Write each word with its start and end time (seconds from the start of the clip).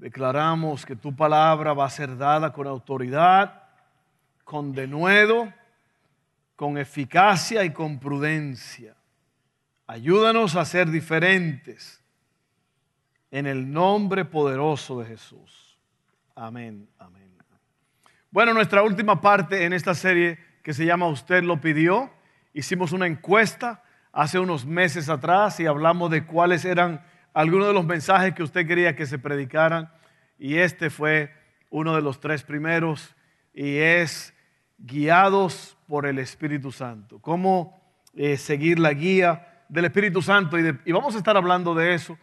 declaramos 0.00 0.86
que 0.86 0.96
tu 0.96 1.14
palabra 1.14 1.74
va 1.74 1.84
a 1.84 1.90
ser 1.90 2.16
dada 2.16 2.52
con 2.52 2.66
autoridad, 2.66 3.62
con 4.44 4.72
denuedo, 4.72 5.52
con 6.56 6.78
eficacia 6.78 7.64
y 7.64 7.70
con 7.70 8.00
prudencia. 8.00 8.96
Ayúdanos 9.86 10.56
a 10.56 10.64
ser 10.64 10.90
diferentes 10.90 12.02
en 13.30 13.46
el 13.46 13.70
nombre 13.70 14.24
poderoso 14.24 15.00
de 15.00 15.06
Jesús. 15.06 15.78
Amén, 16.34 16.88
amén. 16.98 17.20
Bueno, 18.32 18.54
nuestra 18.54 18.82
última 18.82 19.20
parte 19.20 19.64
en 19.64 19.72
esta 19.72 19.92
serie 19.92 20.38
que 20.62 20.72
se 20.72 20.86
llama 20.86 21.08
Usted 21.08 21.42
lo 21.42 21.60
pidió, 21.60 22.10
hicimos 22.54 22.92
una 22.92 23.08
encuesta 23.08 23.82
hace 24.12 24.38
unos 24.38 24.64
meses 24.64 25.08
atrás 25.08 25.58
y 25.58 25.66
hablamos 25.66 26.12
de 26.12 26.24
cuáles 26.24 26.64
eran 26.64 27.04
algunos 27.32 27.68
de 27.68 27.74
los 27.74 27.84
mensajes 27.84 28.34
que 28.34 28.42
usted 28.42 28.66
quería 28.66 28.96
que 28.96 29.06
se 29.06 29.18
predicaran 29.18 29.90
y 30.38 30.56
este 30.56 30.90
fue 30.90 31.32
uno 31.70 31.94
de 31.94 32.02
los 32.02 32.20
tres 32.20 32.42
primeros 32.42 33.14
y 33.54 33.76
es 33.76 34.34
guiados 34.78 35.76
por 35.86 36.06
el 36.06 36.18
Espíritu 36.18 36.72
Santo. 36.72 37.18
Cómo 37.20 37.80
eh, 38.14 38.36
seguir 38.36 38.78
la 38.78 38.92
guía 38.92 39.64
del 39.68 39.84
Espíritu 39.84 40.22
Santo 40.22 40.58
y, 40.58 40.92
vamos 40.92 41.14
a 41.14 41.18
estar 41.18 41.36
hablando 41.36 41.74
de 41.74 41.94
eso. 41.94 42.18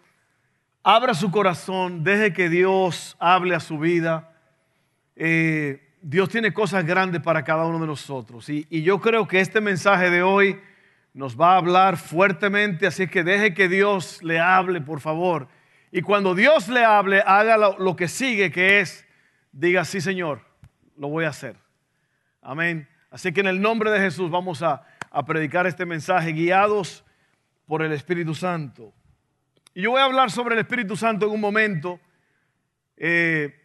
Abra 0.83 1.13
su 1.13 1.31
corazón, 1.31 2.03
deje 2.03 2.33
que 2.33 2.49
Dios 2.49 3.15
hable 3.19 3.55
a 3.55 3.59
su 3.59 3.77
vida. 3.77 4.33
Eh, 5.15 5.95
Dios 6.01 6.29
tiene 6.29 6.53
cosas 6.53 6.85
grandes 6.85 7.21
para 7.21 7.43
cada 7.43 7.65
uno 7.65 7.79
de 7.79 7.87
nosotros. 7.87 8.49
Y, 8.49 8.65
yo 8.69 8.99
creo 8.99 9.27
que 9.27 9.39
este 9.39 9.61
mensaje 9.61 10.09
de 10.09 10.23
hoy 10.23 10.59
nos 11.17 11.35
va 11.35 11.53
a 11.53 11.57
hablar 11.57 11.97
fuertemente, 11.97 12.85
así 12.85 13.07
que 13.07 13.23
deje 13.23 13.55
que 13.55 13.67
Dios 13.67 14.21
le 14.21 14.39
hable, 14.39 14.81
por 14.81 14.99
favor. 14.99 15.47
Y 15.91 16.03
cuando 16.03 16.35
Dios 16.35 16.69
le 16.69 16.85
hable, 16.85 17.23
haga 17.25 17.57
lo, 17.57 17.95
que 17.95 18.07
sigue, 18.07 18.51
que 18.51 18.81
es, 18.81 19.03
diga, 19.51 19.83
sí 19.83 19.99
Señor, 19.99 20.41
lo 20.95 21.07
voy 21.07 21.25
a 21.25 21.29
hacer. 21.29 21.55
Amén. 22.39 22.87
Así 23.09 23.33
que 23.33 23.39
en 23.39 23.47
el 23.47 23.59
nombre 23.59 23.89
de 23.89 23.99
Jesús 23.99 24.29
vamos 24.29 24.61
a, 24.61 24.83
predicar 25.25 25.65
este 25.65 25.87
mensaje 25.87 26.33
guiados 26.33 27.03
por 27.65 27.81
el 27.81 27.93
Espíritu 27.93 28.35
Santo. 28.35 28.93
Y 29.73 29.81
yo 29.81 29.89
voy 29.89 30.01
a 30.01 30.05
hablar 30.05 30.29
sobre 30.29 30.53
el 30.53 30.61
Espíritu 30.61 30.95
Santo 30.95 31.25
en 31.25 31.31
un 31.31 31.41
momento. 31.41 31.99
Eh, 32.95 33.59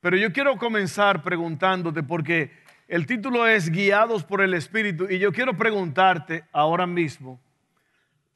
pero 0.00 0.18
yo 0.18 0.30
quiero 0.30 0.58
comenzar 0.58 1.22
preguntándote, 1.22 2.02
porque 2.02 2.52
el 2.92 3.06
título 3.06 3.46
es 3.46 3.70
Guiados 3.70 4.22
por 4.22 4.42
el 4.42 4.52
Espíritu, 4.52 5.06
y 5.08 5.18
yo 5.18 5.32
quiero 5.32 5.56
preguntarte 5.56 6.44
ahora 6.52 6.86
mismo, 6.86 7.40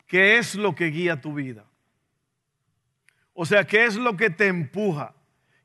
¿qué 0.06 0.38
es 0.38 0.54
lo 0.54 0.74
que 0.74 0.86
guía 0.86 1.20
tu 1.20 1.34
vida? 1.34 1.66
O 3.34 3.44
sea, 3.44 3.66
¿qué 3.66 3.84
es 3.84 3.96
lo 3.96 4.16
que 4.16 4.30
te 4.30 4.46
empuja? 4.46 5.12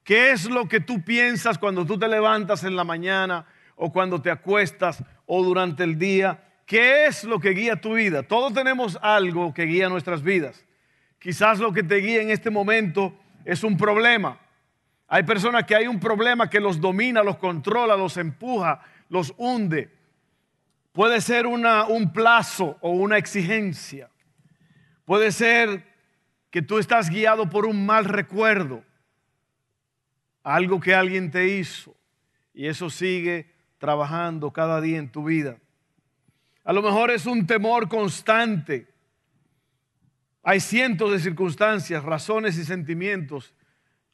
¿Qué 0.04 0.32
es 0.32 0.50
lo 0.50 0.68
que 0.68 0.82
tú 0.82 1.06
piensas 1.06 1.58
cuando 1.58 1.86
tú 1.86 1.98
te 1.98 2.10
levantas 2.10 2.66
en 2.66 2.76
la 2.76 2.84
mañana 2.84 3.46
o 3.78 3.94
cuando 3.94 4.22
te 4.22 4.30
acuestas 4.30 5.02
o 5.26 5.42
durante 5.42 5.86
el 5.86 5.98
día? 5.98 6.44
¿Qué 6.66 7.06
es 7.06 7.24
lo 7.24 7.40
que 7.40 7.52
guía 7.52 7.80
tu 7.80 7.94
vida? 7.94 8.24
Todos 8.24 8.54
tenemos 8.54 9.00
algo 9.02 9.54
que 9.54 9.68
guía 9.68 9.88
nuestras 9.88 10.22
vidas. 10.22 10.66
Quizás 11.18 11.60
lo 11.60 11.72
que 11.72 11.84
te 11.84 11.96
guía 11.96 12.22
en 12.22 12.30
este 12.30 12.50
momento 12.50 13.18
es 13.46 13.64
un 13.64 13.78
problema 13.78 14.38
hay 15.14 15.24
personas 15.24 15.66
que 15.66 15.76
hay 15.76 15.88
un 15.88 16.00
problema 16.00 16.50
que 16.50 16.62
los 16.62 16.80
domina, 16.80 17.22
los 17.22 17.36
controla, 17.36 17.98
los 17.98 18.16
empuja, 18.16 18.80
los 19.10 19.34
hunde. 19.36 19.94
Puede 20.94 21.20
ser 21.20 21.46
un 21.48 22.14
plazo 22.14 22.78
o 22.80 22.92
una 22.92 23.18
exigencia. 23.18 24.10
Puede 25.04 25.34
ser 25.34 25.86
que 26.50 26.62
tú 26.62 26.80
estás 26.80 27.10
guiado 27.10 27.50
por 27.50 27.66
un 27.66 27.86
mal 27.86 28.06
recuerdo, 28.06 28.86
algo 30.44 30.80
que 30.80 30.96
alguien 30.96 31.30
te 31.30 31.46
hizo, 31.58 31.94
y 32.54 32.68
eso 32.68 32.90
sigue 32.90 33.52
trabajando 33.80 34.52
cada 34.52 34.80
día 34.80 34.98
en 34.98 35.12
tu 35.12 35.26
vida. 35.26 35.58
A 36.64 36.72
lo 36.72 36.82
mejor 36.82 37.12
es 37.12 37.26
un 37.26 37.46
temor 37.46 37.90
constante. 37.90 38.88
Hay 40.42 40.62
cientos 40.62 41.12
de 41.12 41.20
circunstancias, 41.20 42.02
razones 42.02 42.58
y 42.58 42.64
sentimientos 42.64 43.54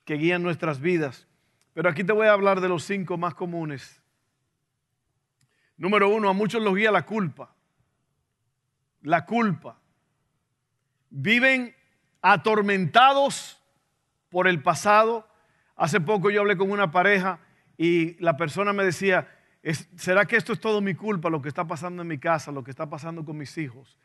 que 0.07 0.15
guían 0.15 0.41
nuestras 0.41 0.79
vidas. 0.79 1.27
Pero 1.73 1.89
aquí 1.89 2.01
te 2.01 2.13
voy 2.13 2.27
a 2.27 2.31
hablar 2.31 2.61
de 2.61 2.69
los 2.69 2.85
cinco 2.85 3.17
más 3.17 3.35
comunes. 3.35 4.01
Número 5.75 6.07
uno, 6.07 6.29
a 6.29 6.33
muchos 6.33 6.63
los 6.63 6.73
guía 6.73 6.91
la 6.91 7.05
culpa. 7.05 7.53
La 9.01 9.25
culpa. 9.25 9.81
Viven 11.09 11.75
atormentados 12.21 13.61
por 14.29 14.47
el 14.47 14.63
pasado. 14.63 15.27
Hace 15.75 15.99
poco 15.99 16.29
yo 16.29 16.39
hablé 16.39 16.55
con 16.55 16.71
una 16.71 16.89
pareja 16.89 17.41
y 17.77 18.13
la 18.23 18.37
persona 18.37 18.71
me 18.71 18.85
decía, 18.85 19.27
¿será 19.97 20.25
que 20.25 20.37
esto 20.37 20.53
es 20.53 20.61
todo 20.61 20.79
mi 20.79 20.95
culpa, 20.95 21.29
lo 21.29 21.41
que 21.41 21.49
está 21.49 21.67
pasando 21.67 22.01
en 22.01 22.07
mi 22.07 22.17
casa, 22.17 22.53
lo 22.53 22.63
que 22.63 22.71
está 22.71 22.89
pasando 22.89 23.25
con 23.25 23.37
mis 23.37 23.57
hijos? 23.57 23.99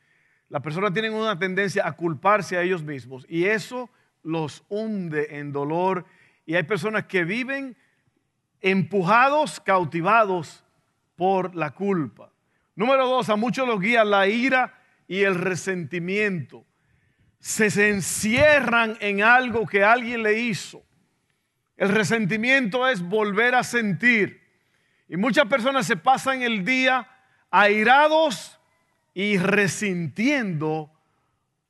Las 0.48 0.62
personas 0.62 0.92
tienen 0.92 1.14
una 1.14 1.38
tendencia 1.38 1.86
a 1.86 1.92
culparse 1.92 2.56
a 2.56 2.62
ellos 2.62 2.82
mismos 2.82 3.24
y 3.28 3.44
eso 3.44 3.88
los 4.22 4.64
hunde 4.68 5.38
en 5.38 5.52
dolor 5.52 6.04
y 6.46 6.54
hay 6.54 6.62
personas 6.64 7.06
que 7.06 7.24
viven 7.24 7.76
empujados, 8.60 9.60
cautivados 9.60 10.64
por 11.16 11.54
la 11.54 11.72
culpa. 11.72 12.32
Número 12.74 13.06
dos, 13.06 13.28
a 13.28 13.36
muchos 13.36 13.66
los 13.66 13.80
guía 13.80 14.04
la 14.04 14.26
ira 14.26 14.74
y 15.06 15.22
el 15.22 15.34
resentimiento. 15.34 16.64
Se, 17.38 17.66
encierran 17.88 18.96
en 19.00 19.22
algo 19.22 19.66
que 19.66 19.84
alguien 19.84 20.22
le 20.22 20.40
hizo. 20.40 20.82
El 21.76 21.88
resentimiento 21.88 22.88
es 22.88 23.02
volver 23.02 23.54
a 23.54 23.64
sentir. 23.64 24.40
Y 25.08 25.16
muchas 25.16 25.46
personas 25.46 25.86
se 25.86 25.96
pasan 25.96 26.42
el 26.42 26.64
día 26.64 27.08
airados 27.50 28.58
y 29.12 29.36
resintiendo 29.38 30.90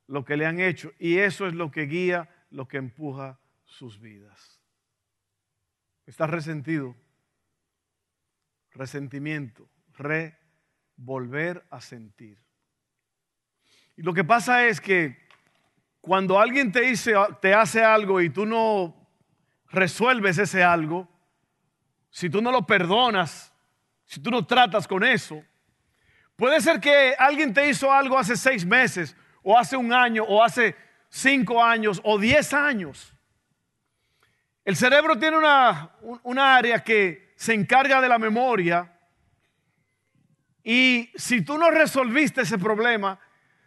lo 0.06 0.24
que 0.24 0.36
le 0.36 0.46
han 0.46 0.60
hecho. 0.60 0.92
Y 0.98 1.18
eso 1.18 1.46
es 1.46 1.54
lo 1.54 1.70
que 1.70 1.86
guía 1.86 2.28
lo 2.52 2.68
que 2.68 2.76
empuja 2.76 3.38
sus 3.64 3.98
vidas. 4.00 4.60
Estás 6.06 6.30
resentido. 6.30 6.94
Resentimiento. 8.72 9.68
Re, 9.94 10.38
volver 10.96 11.66
a 11.70 11.80
sentir. 11.80 12.38
Y 13.96 14.02
lo 14.02 14.14
que 14.14 14.24
pasa 14.24 14.66
es 14.66 14.80
que 14.80 15.18
cuando 16.00 16.38
alguien 16.38 16.72
te, 16.72 16.80
dice, 16.80 17.14
te 17.40 17.54
hace 17.54 17.82
algo 17.82 18.20
y 18.20 18.30
tú 18.30 18.46
no 18.46 19.08
resuelves 19.68 20.38
ese 20.38 20.62
algo, 20.62 21.08
si 22.10 22.28
tú 22.28 22.42
no 22.42 22.50
lo 22.50 22.66
perdonas, 22.66 23.52
si 24.04 24.20
tú 24.20 24.30
no 24.30 24.46
tratas 24.46 24.86
con 24.86 25.04
eso, 25.04 25.42
puede 26.36 26.60
ser 26.60 26.80
que 26.80 27.14
alguien 27.18 27.54
te 27.54 27.68
hizo 27.68 27.90
algo 27.90 28.18
hace 28.18 28.36
seis 28.36 28.66
meses 28.66 29.16
o 29.42 29.58
hace 29.58 29.76
un 29.76 29.92
año 29.92 30.24
o 30.24 30.42
hace 30.42 30.74
cinco 31.12 31.62
años 31.62 32.00
o 32.04 32.18
diez 32.18 32.54
años. 32.54 33.14
El 34.64 34.76
cerebro 34.76 35.18
tiene 35.18 35.36
una, 35.36 36.56
área 36.56 36.82
que 36.82 37.34
se 37.36 37.52
encarga 37.52 38.00
de 38.00 38.08
la 38.08 38.18
memoria 38.18 38.90
y 40.64 41.10
si 41.16 41.42
tú 41.42 41.58
no 41.58 41.70
resolviste 41.70 42.42
ese 42.42 42.56
problema, 42.56 43.18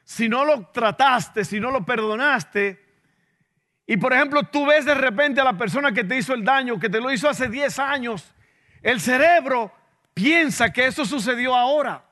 si 0.03 0.27
no 0.27 0.43
lo 0.43 0.67
trataste, 0.67 1.45
si 1.45 1.59
no 1.59 1.69
lo 1.69 1.85
perdonaste, 1.85 2.83
y 3.85 3.97
por 3.97 4.13
ejemplo 4.13 4.43
tú 4.43 4.65
ves 4.65 4.85
de 4.85 4.95
repente 4.95 5.41
a 5.41 5.43
la 5.43 5.57
persona 5.57 5.91
que 5.91 6.03
te 6.03 6.17
hizo 6.17 6.33
el 6.33 6.43
daño, 6.43 6.79
que 6.79 6.89
te 6.89 7.01
lo 7.01 7.11
hizo 7.11 7.29
hace 7.29 7.47
10 7.47 7.77
años, 7.79 8.33
el 8.81 8.99
cerebro 9.01 9.71
piensa 10.13 10.71
que 10.71 10.87
eso 10.87 11.05
sucedió 11.05 11.53
ahora. 11.53 12.04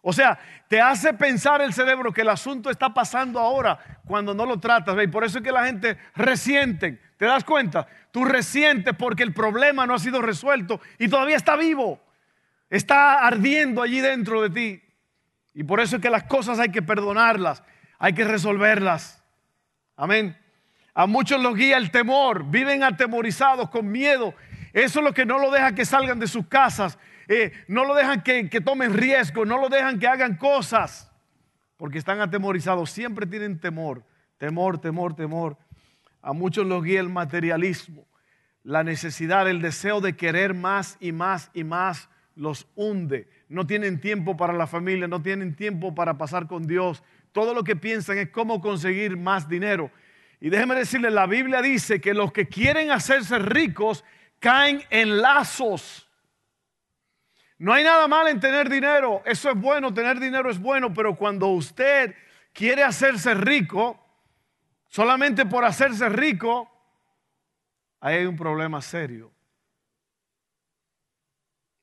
O 0.00 0.12
sea, 0.12 0.38
te 0.68 0.80
hace 0.80 1.12
pensar 1.14 1.60
el 1.60 1.72
cerebro 1.72 2.12
que 2.12 2.20
el 2.20 2.28
asunto 2.28 2.70
está 2.70 2.94
pasando 2.94 3.40
ahora 3.40 3.78
cuando 4.04 4.34
no 4.34 4.46
lo 4.46 4.58
tratas. 4.58 4.96
Y 5.02 5.08
por 5.08 5.24
eso 5.24 5.38
es 5.38 5.44
que 5.44 5.52
la 5.52 5.66
gente 5.66 5.98
resiente. 6.14 7.00
¿Te 7.16 7.26
das 7.26 7.44
cuenta? 7.44 7.86
Tú 8.12 8.24
resientes 8.24 8.94
porque 8.96 9.24
el 9.24 9.34
problema 9.34 9.86
no 9.86 9.94
ha 9.94 9.98
sido 9.98 10.22
resuelto 10.22 10.80
y 10.98 11.08
todavía 11.08 11.36
está 11.36 11.56
vivo. 11.56 12.00
Está 12.70 13.26
ardiendo 13.26 13.82
allí 13.82 14.00
dentro 14.00 14.42
de 14.42 14.50
ti. 14.50 14.82
Y 15.54 15.64
por 15.64 15.80
eso 15.80 15.96
es 15.96 16.02
que 16.02 16.10
las 16.10 16.24
cosas 16.24 16.60
hay 16.60 16.70
que 16.70 16.82
perdonarlas, 16.82 17.64
hay 17.98 18.12
que 18.12 18.24
resolverlas. 18.24 19.24
Amén. 19.96 20.38
A 20.94 21.06
muchos 21.06 21.40
los 21.40 21.56
guía 21.56 21.76
el 21.76 21.90
temor, 21.90 22.44
viven 22.44 22.84
atemorizados, 22.84 23.68
con 23.70 23.90
miedo. 23.90 24.34
Eso 24.72 25.00
es 25.00 25.04
lo 25.04 25.12
que 25.12 25.26
no 25.26 25.38
lo 25.38 25.50
deja 25.50 25.74
que 25.74 25.84
salgan 25.84 26.20
de 26.20 26.28
sus 26.28 26.46
casas, 26.46 26.98
eh, 27.28 27.52
no 27.68 27.84
lo 27.84 27.94
dejan 27.94 28.22
que, 28.22 28.60
tomen 28.62 28.94
riesgo, 28.94 29.44
no 29.44 29.58
lo 29.58 29.68
dejan 29.68 29.98
que 29.98 30.08
hagan 30.08 30.36
cosas, 30.36 31.12
porque 31.76 31.98
están 31.98 32.20
atemorizados, 32.20 32.90
siempre 32.90 33.26
tienen 33.26 33.60
temor, 33.60 34.02
temor, 34.38 34.80
temor, 34.80 35.14
temor. 35.14 35.58
A 36.22 36.32
muchos 36.32 36.66
los 36.66 36.82
guía 36.82 37.00
el 37.00 37.10
materialismo, 37.10 38.06
la 38.64 38.82
necesidad, 38.82 39.48
el 39.48 39.60
deseo 39.60 40.00
de 40.00 40.16
querer 40.16 40.54
más 40.54 40.96
y 41.00 41.12
más 41.12 41.50
y 41.52 41.64
más 41.64 42.08
los 42.34 42.66
hunde. 42.74 43.28
No 43.48 43.66
tienen 43.66 44.00
tiempo 44.00 44.36
para 44.36 44.52
la 44.54 44.66
familia, 44.66 45.06
no 45.06 45.22
tienen 45.22 45.54
tiempo 45.54 45.94
para 45.94 46.16
pasar 46.16 46.46
con 46.46 46.66
Dios. 46.66 47.02
Todo 47.32 47.52
lo 47.52 47.62
que 47.62 47.76
piensan 47.76 48.18
es 48.18 48.30
cómo 48.30 48.60
conseguir 48.60 49.16
más 49.16 49.48
dinero. 49.48 49.90
Y 50.40 50.48
déjeme 50.50 50.74
decirle, 50.76 51.10
la 51.10 51.26
Biblia 51.26 51.60
dice 51.60 52.00
que 52.00 52.14
los 52.14 52.32
que 52.32 52.46
quieren 52.46 52.90
hacerse 52.90 53.38
ricos 53.38 54.04
caen 54.38 54.82
en 54.90 55.20
lazos. 55.20 56.07
No 57.58 57.72
hay 57.72 57.82
nada 57.82 58.06
mal 58.06 58.28
en 58.28 58.38
tener 58.38 58.68
dinero, 58.68 59.20
eso 59.24 59.50
es 59.50 59.60
bueno, 59.60 59.92
tener 59.92 60.20
dinero 60.20 60.48
es 60.48 60.60
bueno, 60.60 60.94
pero 60.94 61.16
cuando 61.16 61.48
usted 61.48 62.14
quiere 62.52 62.84
hacerse 62.84 63.34
rico, 63.34 64.00
solamente 64.86 65.44
por 65.44 65.64
hacerse 65.64 66.08
rico, 66.08 66.70
ahí 68.00 68.18
hay 68.18 68.26
un 68.26 68.36
problema 68.36 68.80
serio. 68.80 69.32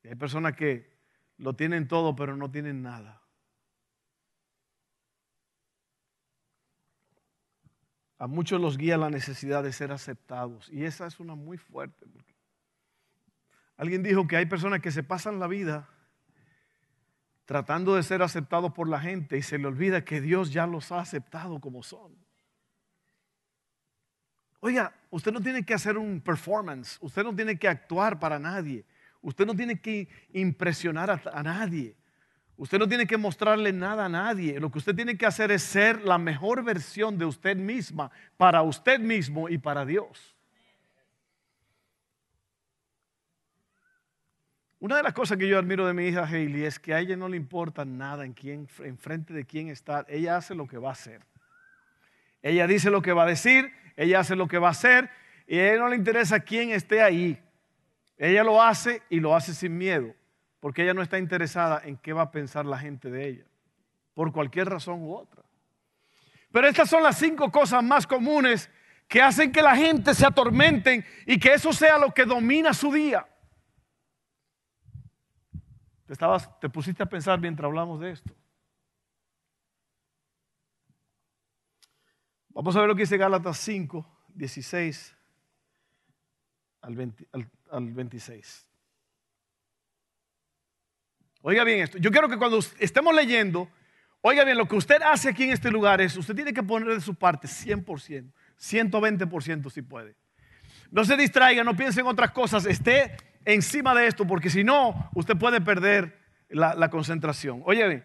hay 0.02 0.14
personas 0.14 0.56
que 0.56 0.96
lo 1.36 1.54
tienen 1.54 1.88
todo, 1.88 2.16
pero 2.16 2.36
no 2.36 2.50
tienen 2.50 2.82
nada. 2.82 3.22
A 8.18 8.26
muchos 8.26 8.58
los 8.58 8.78
guía 8.78 8.96
la 8.96 9.10
necesidad 9.10 9.62
de 9.62 9.72
ser 9.72 9.92
aceptados. 9.92 10.70
Y 10.70 10.84
esa 10.84 11.06
es 11.06 11.20
una 11.20 11.34
muy 11.34 11.58
fuerte. 11.58 12.06
Alguien 13.76 14.02
dijo 14.02 14.26
que 14.26 14.36
hay 14.36 14.46
personas 14.46 14.80
que 14.80 14.90
se 14.90 15.02
pasan 15.02 15.38
la 15.38 15.46
vida 15.46 15.88
tratando 17.44 17.94
de 17.94 18.02
ser 18.02 18.22
aceptados 18.22 18.72
por 18.72 18.88
la 18.88 19.00
gente 19.00 19.38
y 19.38 19.42
se 19.42 19.56
le 19.56 19.66
olvida 19.66 20.04
que 20.04 20.20
Dios 20.20 20.52
ya 20.52 20.66
los 20.66 20.90
ha 20.90 20.98
aceptado 20.98 21.60
como 21.60 21.82
son. 21.82 22.12
Oiga, 24.60 24.92
usted 25.10 25.32
no 25.32 25.40
tiene 25.40 25.64
que 25.64 25.74
hacer 25.74 25.96
un 25.96 26.20
performance, 26.20 26.98
usted 27.00 27.22
no 27.22 27.34
tiene 27.34 27.56
que 27.56 27.68
actuar 27.68 28.18
para 28.18 28.38
nadie, 28.38 28.84
usted 29.22 29.46
no 29.46 29.54
tiene 29.54 29.80
que 29.80 30.08
impresionar 30.32 31.10
a, 31.10 31.22
a 31.32 31.42
nadie. 31.42 31.96
Usted 32.58 32.78
no 32.78 32.88
tiene 32.88 33.06
que 33.06 33.18
mostrarle 33.18 33.70
nada 33.72 34.06
a 34.06 34.08
nadie. 34.08 34.58
Lo 34.58 34.70
que 34.70 34.78
usted 34.78 34.94
tiene 34.94 35.18
que 35.18 35.26
hacer 35.26 35.50
es 35.50 35.62
ser 35.62 36.02
la 36.02 36.16
mejor 36.16 36.64
versión 36.64 37.18
de 37.18 37.26
usted 37.26 37.54
misma 37.56 38.10
para 38.38 38.62
usted 38.62 38.98
mismo 38.98 39.50
y 39.50 39.58
para 39.58 39.84
Dios. 39.84 40.35
Una 44.78 44.96
de 44.96 45.02
las 45.02 45.14
cosas 45.14 45.38
que 45.38 45.48
yo 45.48 45.58
admiro 45.58 45.86
de 45.86 45.94
mi 45.94 46.06
hija 46.06 46.24
Hailey 46.26 46.64
es 46.64 46.78
que 46.78 46.92
a 46.92 47.00
ella 47.00 47.16
no 47.16 47.28
le 47.28 47.36
importa 47.36 47.84
nada 47.84 48.24
en, 48.24 48.34
quién, 48.34 48.68
en 48.80 48.98
frente 48.98 49.32
de 49.32 49.44
quién 49.44 49.68
está. 49.68 50.04
Ella 50.08 50.36
hace 50.36 50.54
lo 50.54 50.66
que 50.66 50.78
va 50.78 50.90
a 50.90 50.92
hacer. 50.92 51.22
Ella 52.42 52.66
dice 52.66 52.90
lo 52.90 53.02
que 53.02 53.12
va 53.12 53.24
a 53.24 53.26
decir, 53.26 53.72
ella 53.96 54.20
hace 54.20 54.36
lo 54.36 54.46
que 54.48 54.58
va 54.58 54.68
a 54.68 54.72
hacer 54.72 55.10
y 55.46 55.58
a 55.58 55.72
ella 55.72 55.82
no 55.82 55.88
le 55.88 55.96
interesa 55.96 56.40
quién 56.40 56.70
esté 56.70 57.02
ahí. 57.02 57.42
Ella 58.18 58.44
lo 58.44 58.62
hace 58.62 59.02
y 59.08 59.20
lo 59.20 59.34
hace 59.34 59.54
sin 59.54 59.76
miedo 59.76 60.14
porque 60.66 60.82
ella 60.82 60.94
no 60.94 61.02
está 61.02 61.16
interesada 61.16 61.80
en 61.84 61.96
qué 61.96 62.12
va 62.12 62.22
a 62.22 62.30
pensar 62.32 62.66
la 62.66 62.76
gente 62.76 63.08
de 63.08 63.28
ella, 63.28 63.44
por 64.14 64.32
cualquier 64.32 64.68
razón 64.68 65.00
u 65.02 65.14
otra. 65.14 65.44
Pero 66.50 66.66
estas 66.66 66.90
son 66.90 67.04
las 67.04 67.16
cinco 67.18 67.52
cosas 67.52 67.84
más 67.84 68.04
comunes 68.04 68.68
que 69.06 69.22
hacen 69.22 69.52
que 69.52 69.62
la 69.62 69.76
gente 69.76 70.12
se 70.12 70.26
atormenten 70.26 71.04
y 71.24 71.38
que 71.38 71.52
eso 71.52 71.72
sea 71.72 71.98
lo 71.98 72.12
que 72.12 72.24
domina 72.24 72.74
su 72.74 72.92
día. 72.92 73.26
Te, 76.06 76.12
estabas, 76.12 76.58
te 76.60 76.68
pusiste 76.68 77.02
a 77.02 77.06
pensar 77.06 77.40
mientras 77.40 77.66
hablamos 77.66 78.00
de 78.00 78.12
esto. 78.12 78.34
Vamos 82.50 82.74
a 82.76 82.80
ver 82.80 82.88
lo 82.88 82.94
que 82.94 83.02
dice 83.02 83.18
Gálatas 83.18 83.58
5, 83.58 84.28
16 84.34 85.16
al, 86.80 87.14
al 87.70 87.92
26. 87.92 88.66
Oiga 91.42 91.64
bien 91.64 91.80
esto. 91.80 91.98
Yo 91.98 92.10
quiero 92.10 92.28
que 92.28 92.38
cuando 92.38 92.58
estemos 92.78 93.14
leyendo, 93.14 93.68
oiga 94.20 94.44
bien, 94.44 94.56
lo 94.56 94.66
que 94.66 94.76
usted 94.76 95.02
hace 95.02 95.28
aquí 95.28 95.44
en 95.44 95.50
este 95.50 95.70
lugar 95.70 96.00
es, 96.00 96.16
usted 96.16 96.34
tiene 96.34 96.52
que 96.52 96.62
poner 96.62 96.94
de 96.94 97.00
su 97.00 97.14
parte 97.14 97.46
100%, 97.46 98.32
120% 98.58 99.70
si 99.70 99.82
puede. 99.82 100.16
No 100.90 101.04
se 101.04 101.16
distraiga, 101.16 101.62
no 101.62 101.76
piense 101.76 102.00
en 102.00 102.06
otras 102.06 102.30
cosas, 102.30 102.64
esté 102.66 103.16
encima 103.46 103.94
de 103.94 104.06
esto, 104.06 104.26
porque 104.26 104.50
si 104.50 104.62
no, 104.62 105.10
usted 105.14 105.36
puede 105.36 105.62
perder 105.62 106.18
la, 106.50 106.90
concentración. 106.90 107.64
Bien, 107.66 108.04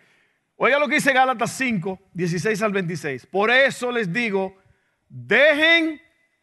oiga 0.55 0.79
lo 0.79 0.87
que 0.87 0.95
dice 0.95 1.11
Gálatas 1.11 1.51
5, 1.51 1.99
16 2.13 2.61
al 2.61 2.71
26. 2.71 3.25
Por 3.25 3.51
eso 3.51 3.91
les 3.91 4.13
digo, 4.13 4.55
dejen 5.09 6.01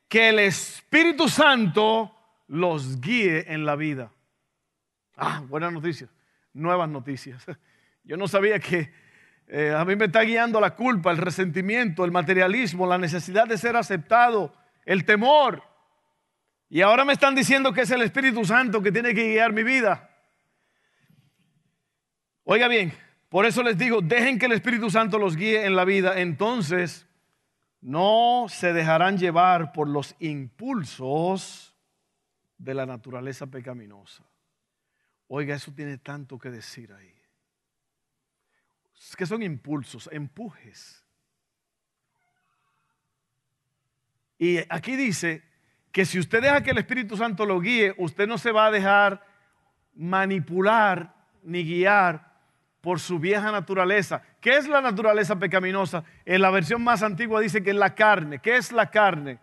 que 0.09 0.29
el 0.29 0.41
Espíritu 0.41 1.29
Santo 1.29 2.15
los 2.47 3.00
guíe 3.00 3.50
en 3.53 3.65
la 3.65 3.77
vida. 3.77 4.12
Ah, 5.17 5.43
buena 5.49 5.71
noticia 5.71 6.09
nuevas 6.59 6.89
noticias. 6.89 7.44
Yo 8.05 8.17
no 8.17 8.29
sabía 8.29 8.59
que 8.59 8.93
eh, 9.47 9.75
a 9.75 9.85
mí 9.85 9.97
me 9.97 10.06
está 10.06 10.23
guiando 10.23 10.61
la 10.61 10.75
culpa, 10.75 11.11
el 11.11 11.19
resentimiento, 11.19 12.05
el 12.05 12.11
materialismo, 12.11 12.87
la 12.87 12.99
necesidad 12.99 13.47
de 13.47 13.56
ser 13.56 13.77
aceptado, 13.77 14.53
el 14.85 15.05
temor. 15.05 15.62
Y 16.70 16.82
ahora 16.82 17.05
me 17.05 17.15
están 17.15 17.35
diciendo 17.35 17.73
que 17.73 17.82
es 17.82 17.91
el 17.91 18.03
Espíritu 18.03 18.44
Santo 18.44 18.82
que 18.82 18.93
tiene 18.93 19.15
que 19.15 19.29
guiar 19.29 19.53
mi 19.53 19.62
vida. 19.62 20.11
Oiga 22.44 22.69
bien, 22.69 22.93
por 23.29 23.47
eso 23.47 23.62
les 23.62 23.76
digo, 23.79 24.00
dejen 24.00 24.38
que 24.38 24.47
el 24.47 24.53
Espíritu 24.53 24.91
Santo 24.91 25.19
los 25.19 25.37
guíe 25.37 25.65
en 25.65 25.76
la 25.76 25.85
vida, 25.85 26.20
entonces 26.20 27.06
no 27.81 28.47
se 28.49 28.73
dejarán 28.73 29.19
llevar 29.19 29.73
por 29.73 29.88
los 29.88 30.15
impulsos 30.19 31.75
de 32.59 32.75
la 32.75 32.87
naturaleza 32.87 33.47
pecaminosa. 33.47 34.25
Oiga, 35.29 35.55
eso 35.55 35.73
tiene 35.73 35.99
tanto 35.99 36.38
que 36.38 36.50
decir 36.50 36.93
ahí. 36.93 37.15
Que 39.17 39.26
son 39.26 39.43
impulsos, 39.43 40.09
empujes. 40.12 41.05
Y 44.38 44.59
aquí 44.69 44.97
dice 44.97 45.48
que 45.99 46.06
si 46.06 46.21
usted 46.21 46.41
deja 46.41 46.62
que 46.62 46.71
el 46.71 46.79
Espíritu 46.79 47.17
Santo 47.17 47.45
lo 47.45 47.59
guíe, 47.59 47.93
usted 47.99 48.29
no 48.29 48.39
se 48.39 48.53
va 48.53 48.67
a 48.67 48.70
dejar 48.70 49.20
manipular 49.96 51.13
ni 51.43 51.65
guiar 51.65 52.37
por 52.81 53.01
su 53.01 53.19
vieja 53.19 53.51
naturaleza. 53.51 54.22
¿Qué 54.41 54.58
es 54.58 54.69
la 54.69 54.81
naturaleza 54.81 55.41
pecaminosa? 55.41 56.05
En 56.25 56.41
la 56.41 56.53
versión 56.53 56.84
más 56.84 57.03
antigua 57.03 57.41
dice 57.41 57.65
que 57.65 57.70
es 57.70 57.77
la 57.77 57.96
carne. 57.96 58.39
¿Qué 58.39 58.55
es 58.55 58.70
la 58.70 58.93
carne? 58.93 59.41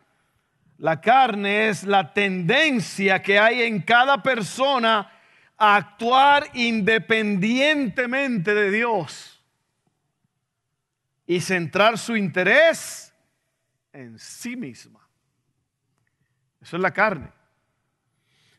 La 0.78 1.02
carne 1.02 1.68
es 1.68 1.84
la 1.84 2.14
tendencia 2.14 3.22
que 3.22 3.38
hay 3.38 3.64
en 3.64 3.82
cada 3.82 4.24
persona 4.24 5.12
a 5.58 5.76
actuar 5.76 6.46
independientemente 6.54 8.54
de 8.54 8.72
Dios 8.72 9.44
y 11.28 11.42
centrar 11.42 11.98
su 11.98 12.16
interés 12.16 13.14
en 13.92 14.18
sí 14.18 14.56
misma. 14.56 15.05
Eso 16.66 16.78
es 16.78 16.82
la 16.82 16.90
carne. 16.90 17.30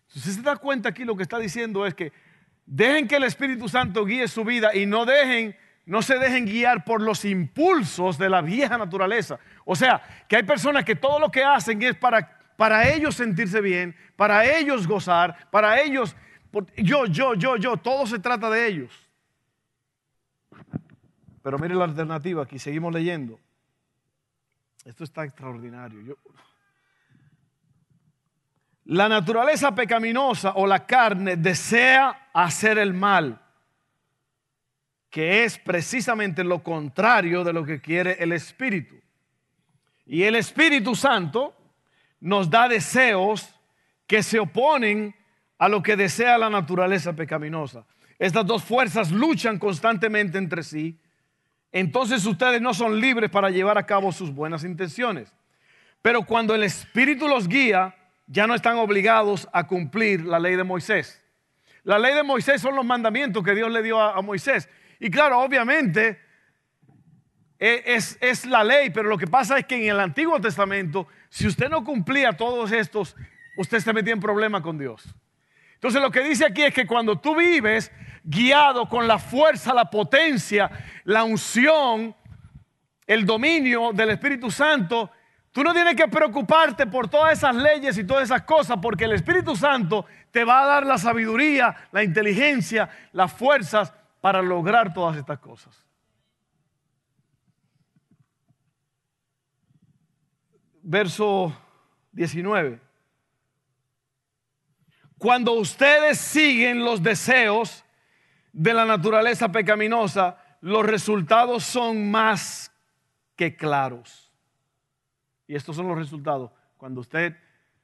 Si 0.07 0.21
se 0.21 0.41
da 0.41 0.55
cuenta 0.57 0.91
aquí, 0.91 1.05
lo 1.05 1.17
que 1.17 1.25
está 1.25 1.41
diciendo 1.41 1.85
es 1.85 1.93
que 1.93 2.13
dejen 2.65 3.09
que 3.09 3.17
el 3.17 3.25
Espíritu 3.25 3.69
Santo 3.69 4.05
guíe 4.05 4.29
su 4.29 4.45
vida 4.45 4.73
y 4.77 4.87
no 4.87 5.05
dejen, 5.05 5.57
no 5.87 6.03
se 6.03 6.17
dejen 6.17 6.47
guiar 6.47 6.85
por 6.85 7.03
los 7.03 7.25
impulsos 7.25 8.17
de 8.17 8.31
la 8.31 8.43
vieja 8.43 8.79
naturaleza. 8.79 9.41
O 9.65 9.75
sea, 9.75 10.01
que 10.29 10.37
hay 10.37 10.45
personas 10.45 10.85
que 10.85 10.95
todo 10.95 11.19
lo 11.19 11.33
que 11.33 11.43
hacen 11.43 11.83
es 11.83 11.97
para, 11.97 12.39
para 12.57 12.89
ellos 12.89 13.17
sentirse 13.17 13.61
bien, 13.61 13.97
para 14.15 14.45
ellos 14.45 14.87
gozar, 14.87 15.51
para 15.51 15.81
ellos 15.81 16.15
yo, 16.77 17.07
yo, 17.07 17.35
yo, 17.35 17.57
yo, 17.57 17.77
todo 17.77 18.07
se 18.07 18.21
trata 18.21 18.49
de 18.49 18.69
ellos. 18.69 19.11
Pero 21.43 21.59
mire 21.59 21.75
la 21.75 21.85
alternativa, 21.85 22.45
aquí 22.45 22.61
seguimos 22.61 22.95
leyendo. 22.95 23.41
Esto 24.85 25.03
está 25.03 25.25
extraordinario. 25.25 26.17
La 28.87 29.09
naturaleza 29.09 29.75
pecaminosa 29.75 30.53
o 30.55 30.67
la 30.67 30.87
carne 30.87 31.37
desea 31.37 32.29
hacer 32.33 32.79
el 32.79 32.95
mal, 32.95 33.41
que 35.11 35.43
es 35.43 35.59
precisamente 35.59 36.45
lo 36.45 36.63
contrario 36.63 37.43
de 37.43 37.53
lo 37.53 37.65
que 37.65 37.81
quiere 37.81 38.17
el 38.21 38.33
Espíritu. 38.33 38.95
Y 40.05 40.23
el 40.23 40.37
Espíritu 40.37 40.95
Santo 40.95 41.57
nos 42.21 42.49
da 42.49 42.69
deseos 42.69 43.53
que 44.07 44.23
se 44.23 44.39
oponen 44.39 45.17
a 45.59 45.69
lo 45.69 45.83
que 45.83 45.97
desea 45.97 46.39
la 46.39 46.49
naturaleza 46.49 47.13
pecaminosa. 47.13 47.85
Estas 48.21 48.47
dos 48.47 48.63
fuerzas 48.63 49.11
luchan 49.11 49.59
constantemente 49.59 50.39
entre 50.39 50.63
sí. 50.63 50.97
Entonces 51.73 52.25
ustedes 52.25 52.63
no 52.63 52.73
son 52.73 53.01
libres 53.01 53.31
para 53.31 53.51
llevar 53.51 53.79
a 53.79 53.87
cabo 53.87 54.13
sus 54.13 54.33
buenas 54.33 54.63
intenciones. 54.63 55.35
Pero 56.03 56.23
cuando 56.23 56.55
el 56.55 56.63
Espíritu 56.63 57.27
los 57.27 57.49
guía, 57.49 57.93
ya 58.27 58.47
no 58.47 58.55
están 58.55 58.77
obligados 58.79 59.49
a 59.53 59.67
cumplir 59.67 60.25
la 60.25 60.39
ley 60.39 60.57
de 60.57 60.65
Moisés. 60.65 61.23
La 61.85 61.99
ley 61.99 62.15
de 62.15 62.23
Moisés 62.23 62.61
son 62.61 62.75
los 62.75 62.85
mandamientos 62.85 63.45
que 63.45 63.55
Dios 63.55 63.71
le 63.71 63.83
dio 63.83 64.01
a, 64.01 64.21
Moisés. 64.21 64.69
Y 64.99 65.11
claro, 65.11 65.41
obviamente 65.41 66.19
e, 67.59 67.83
es, 67.87 68.19
es, 68.21 68.45
la 68.45 68.65
ley, 68.65 68.91
pero 68.91 69.09
lo 69.09 69.17
que 69.17 69.29
pasa 69.29 69.59
es 69.59 69.67
que 69.67 69.77
en 69.77 69.91
el 69.91 70.01
Antiguo 70.01 70.41
Testamento, 70.41 71.07
si 71.29 71.47
usted 71.47 71.69
no 71.69 71.85
cumplía 71.85 72.33
todos 72.33 72.73
estos, 72.73 73.15
usted 73.57 73.79
se 73.79 73.93
metía 73.93 74.13
en 74.13 74.21
problema 74.21 74.61
con 74.61 74.77
Dios. 74.79 75.15
Entonces 75.75 76.03
lo 76.03 76.11
que 76.11 76.23
dice 76.23 76.45
aquí 76.45 76.63
es 76.63 76.75
que 76.75 76.87
cuando 76.87 77.21
tú 77.21 77.37
vives 77.37 77.93
guiado 78.25 78.89
con 78.89 79.07
la 79.07 79.19
fuerza, 79.19 79.73
la 79.73 79.89
potencia, 79.89 80.69
la 81.05 81.23
unción, 81.23 82.17
el 83.07 83.25
dominio 83.25 83.93
del 83.93 84.11
Espíritu 84.11 84.51
Santo, 84.51 85.11
Tú 85.57 85.65
no 85.65 85.73
tienes 85.73 85.97
que 85.97 86.07
preocuparte 86.07 86.87
por 86.87 87.09
todas 87.09 87.33
esas 87.33 87.57
leyes 87.57 87.97
y 87.97 88.05
todas 88.05 88.25
esas 88.25 88.43
cosas, 88.43 88.77
porque 88.77 89.05
el 89.07 89.13
Espíritu 89.13 89.57
Santo 89.57 90.05
te 90.31 90.45
va 90.45 90.61
a 90.61 90.67
dar 90.67 90.85
la 90.85 90.99
sabiduría, 90.99 91.75
la 91.93 92.05
inteligencia, 92.05 92.91
las 93.13 93.33
fuerzas 93.33 93.91
para 94.21 94.43
lograr 94.43 94.93
todas 94.93 95.17
estas 95.17 95.39
cosas. 95.39 95.83
Verso 100.83 101.59
19. 102.13 102.79
Cuando 105.17 105.53
ustedes 105.53 106.19
siguen 106.19 106.85
los 106.85 107.03
deseos 107.03 107.83
de 108.53 108.75
la 108.75 108.85
naturaleza 108.85 109.51
pecaminosa, 109.51 110.37
los 110.61 110.85
resultados 110.85 111.65
son 111.65 112.11
más 112.11 112.71
que 113.37 113.57
claros. 113.57 114.26
Y 115.47 115.55
estos 115.55 115.77
son 115.77 115.89
los 115.89 115.97
resultados. 115.97 116.51
Cuando 116.77 117.01
usted 117.01 117.37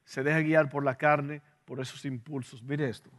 se 0.04 0.23
deja 0.23 0.40
guiar 0.40 0.69
por 0.69 0.85
la 0.85 0.97
carne, 0.97 1.42
por 1.64 1.81
esos 1.81 2.04
impulsos. 2.04 2.62
Mire 2.62 2.88
esto. 2.88 3.11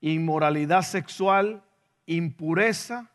Inmoralidad 0.00 0.82
sexual, 0.82 1.64
impureza, 2.06 3.10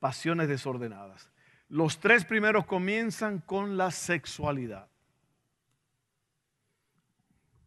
pasiones 0.00 0.48
desordenadas. 0.48 1.30
Los 1.68 2.00
tres 2.00 2.24
primeros 2.24 2.66
comienzan 2.66 3.40
con 3.40 3.76
la 3.76 3.90
sexualidad. 3.90 4.88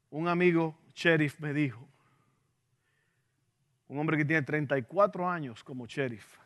Un 0.10 0.28
amigo, 0.28 0.78
sheriff, 0.94 1.40
me 1.40 1.54
dijo, 1.54 1.88
un 3.88 4.00
hombre 4.00 4.18
que 4.18 4.26
tiene 4.26 4.42
34 4.42 5.30
años 5.30 5.64
como 5.64 5.86
sheriff, 5.86 6.38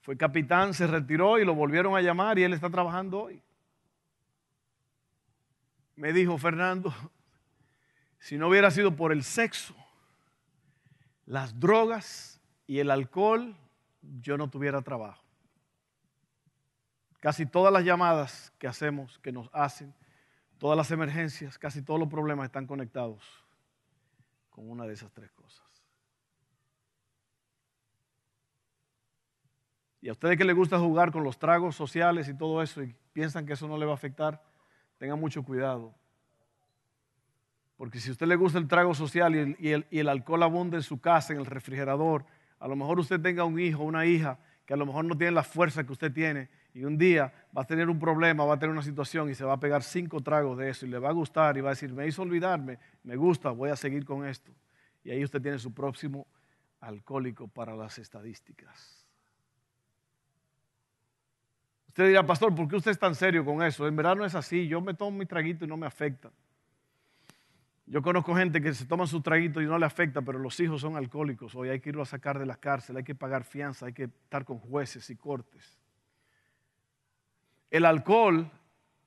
fue 0.00 0.16
capitán, 0.16 0.72
se 0.72 0.86
retiró 0.86 1.38
y 1.38 1.44
lo 1.44 1.54
volvieron 1.54 1.96
a 1.96 2.00
llamar 2.00 2.38
y 2.38 2.44
él 2.44 2.52
está 2.52 2.70
trabajando 2.70 3.24
hoy 3.24 3.42
me 5.98 6.12
dijo 6.12 6.38
Fernando, 6.38 6.94
si 8.20 8.38
no 8.38 8.48
hubiera 8.48 8.70
sido 8.70 8.94
por 8.94 9.10
el 9.10 9.24
sexo, 9.24 9.74
las 11.26 11.58
drogas 11.58 12.40
y 12.68 12.78
el 12.78 12.90
alcohol, 12.90 13.56
yo 14.00 14.38
no 14.38 14.48
tuviera 14.48 14.80
trabajo. 14.80 15.24
Casi 17.18 17.46
todas 17.46 17.72
las 17.72 17.84
llamadas 17.84 18.52
que 18.58 18.68
hacemos, 18.68 19.18
que 19.18 19.32
nos 19.32 19.50
hacen, 19.52 19.92
todas 20.58 20.76
las 20.76 20.88
emergencias, 20.92 21.58
casi 21.58 21.82
todos 21.82 21.98
los 21.98 22.08
problemas 22.08 22.46
están 22.46 22.68
conectados 22.68 23.24
con 24.50 24.70
una 24.70 24.86
de 24.86 24.94
esas 24.94 25.12
tres 25.12 25.32
cosas. 25.32 25.66
Y 30.00 30.08
a 30.08 30.12
ustedes 30.12 30.38
que 30.38 30.44
les 30.44 30.54
gusta 30.54 30.78
jugar 30.78 31.10
con 31.10 31.24
los 31.24 31.40
tragos 31.40 31.74
sociales 31.74 32.28
y 32.28 32.34
todo 32.34 32.62
eso 32.62 32.84
y 32.84 32.94
piensan 33.12 33.44
que 33.46 33.54
eso 33.54 33.66
no 33.66 33.76
le 33.76 33.84
va 33.84 33.92
a 33.92 33.96
afectar, 33.96 34.47
tenga 34.98 35.16
mucho 35.16 35.42
cuidado. 35.42 35.94
Porque 37.76 38.00
si 38.00 38.08
a 38.08 38.12
usted 38.12 38.26
le 38.26 38.36
gusta 38.36 38.58
el 38.58 38.66
trago 38.66 38.92
social 38.92 39.56
y 39.58 39.98
el, 39.98 40.08
alcohol 40.08 40.42
abunda 40.42 40.76
en 40.76 40.82
su 40.82 41.00
casa, 41.00 41.32
en 41.32 41.38
el 41.38 41.46
refrigerador, 41.46 42.24
a 42.58 42.66
lo 42.66 42.74
mejor 42.74 42.98
usted 42.98 43.20
tenga 43.20 43.44
un 43.44 43.58
hijo 43.60 43.82
o 43.82 43.86
una 43.86 44.04
hija 44.04 44.38
que 44.66 44.74
a 44.74 44.76
lo 44.76 44.84
mejor 44.84 45.04
no 45.04 45.16
tiene 45.16 45.30
la 45.30 45.44
fuerza 45.44 45.84
que 45.84 45.92
usted 45.92 46.12
tiene 46.12 46.50
y 46.74 46.84
un 46.84 46.98
día 46.98 47.32
va 47.56 47.62
a 47.62 47.64
tener 47.64 47.88
un 47.88 47.98
problema, 47.98 48.44
va 48.44 48.54
a 48.54 48.58
tener 48.58 48.72
una 48.72 48.82
situación 48.82 49.30
y 49.30 49.34
se 49.34 49.44
va 49.44 49.54
a 49.54 49.60
pegar 49.60 49.82
cinco 49.82 50.20
tragos 50.20 50.58
de 50.58 50.70
eso 50.70 50.84
y 50.84 50.90
le 50.90 50.98
va 50.98 51.08
a 51.08 51.12
gustar 51.12 51.56
y 51.56 51.60
va 51.60 51.70
a 51.70 51.72
decir, 51.72 51.92
me 51.92 52.06
hizo 52.06 52.22
olvidarme, 52.22 52.78
me 53.04 53.16
gusta, 53.16 53.50
voy 53.50 53.70
a 53.70 53.76
seguir 53.76 54.04
con 54.04 54.26
esto. 54.26 54.52
Y 55.04 55.10
ahí 55.10 55.22
usted 55.22 55.40
tiene 55.40 55.58
su 55.58 55.72
próximo 55.72 56.26
alcohólico 56.80 57.46
para 57.48 57.76
las 57.76 57.98
estadísticas. 57.98 59.07
Usted 61.98 62.10
dirá, 62.10 62.24
pastor, 62.24 62.54
¿por 62.54 62.68
qué 62.68 62.76
usted 62.76 62.92
es 62.92 62.98
tan 63.00 63.16
serio 63.16 63.44
con 63.44 63.60
eso? 63.60 63.84
En 63.88 63.96
verdad 63.96 64.14
no 64.14 64.24
es 64.24 64.36
así. 64.36 64.68
Yo 64.68 64.80
me 64.80 64.94
tomo 64.94 65.18
mi 65.18 65.26
traguito 65.26 65.64
y 65.64 65.68
no 65.68 65.76
me 65.76 65.84
afecta. 65.84 66.30
Yo 67.86 68.02
conozco 68.02 68.36
gente 68.36 68.62
que 68.62 68.72
se 68.72 68.84
toma 68.84 69.04
su 69.08 69.20
traguito 69.20 69.60
y 69.60 69.66
no 69.66 69.76
le 69.76 69.84
afecta, 69.84 70.22
pero 70.22 70.38
los 70.38 70.60
hijos 70.60 70.80
son 70.80 70.96
alcohólicos. 70.96 71.56
Hoy 71.56 71.70
hay 71.70 71.80
que 71.80 71.88
irlo 71.88 72.02
a 72.02 72.06
sacar 72.06 72.38
de 72.38 72.46
la 72.46 72.54
cárcel, 72.54 72.98
hay 72.98 73.02
que 73.02 73.16
pagar 73.16 73.42
fianza, 73.42 73.86
hay 73.86 73.94
que 73.94 74.04
estar 74.04 74.44
con 74.44 74.60
jueces 74.60 75.10
y 75.10 75.16
cortes. 75.16 75.76
El 77.68 77.84
alcohol 77.84 78.48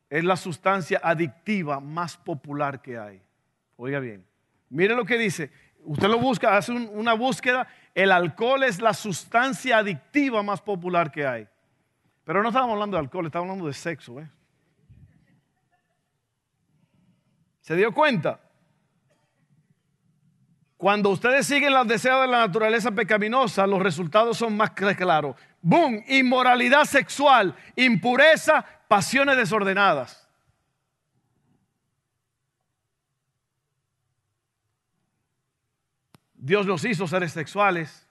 es 0.10 0.26
la 0.26 0.36
sustancia 0.36 1.00
adictiva 1.02 1.80
más 1.80 2.18
popular 2.18 2.82
que 2.82 2.98
hay. 2.98 3.22
Oiga 3.78 4.02
bien, 4.02 4.26
mire 4.70 4.96
lo 4.96 5.06
que 5.06 5.18
dice. 5.18 5.50
Usted 5.86 6.10
lo 6.10 6.20
busca, 6.20 6.58
hace 6.58 6.74
una 6.74 7.14
búsqueda. 7.14 7.70
El 7.96 8.12
alcohol 8.12 8.66
es 8.66 8.82
la 8.82 8.94
sustancia 8.94 9.78
adictiva 9.78 10.44
más 10.44 10.60
popular 10.60 11.10
que 11.10 11.26
hay. 11.26 11.48
Pero 12.24 12.44
no 12.44 12.50
estamos 12.50 12.72
hablando 12.72 12.98
de 12.98 13.02
alcohol, 13.02 13.26
estamos 13.26 13.46
hablando 13.46 13.68
de 13.68 13.74
sexo. 13.74 14.20
¿eh? 14.20 14.30
¿Se 17.62 17.76
dio 17.76 17.94
cuenta? 17.94 18.40
Cuando 20.78 21.10
ustedes 21.12 21.46
siguen 21.46 21.74
los 21.74 21.88
deseos 21.88 22.22
de 22.22 22.28
la 22.28 22.40
naturaleza 22.40 22.92
pecaminosa, 22.92 23.68
los 23.68 23.82
resultados 23.82 24.38
son 24.38 24.58
más 24.58 24.72
claros. 24.72 25.36
¡Boom! 25.62 26.04
Inmoralidad 26.08 26.86
sexual, 26.86 27.56
impureza, 27.76 28.66
pasiones 28.88 29.38
desordenadas. 29.38 30.28
Dios 36.34 36.66
los 36.66 36.84
hizo 36.84 37.08
seres 37.08 37.32
sexuales, 37.32 38.08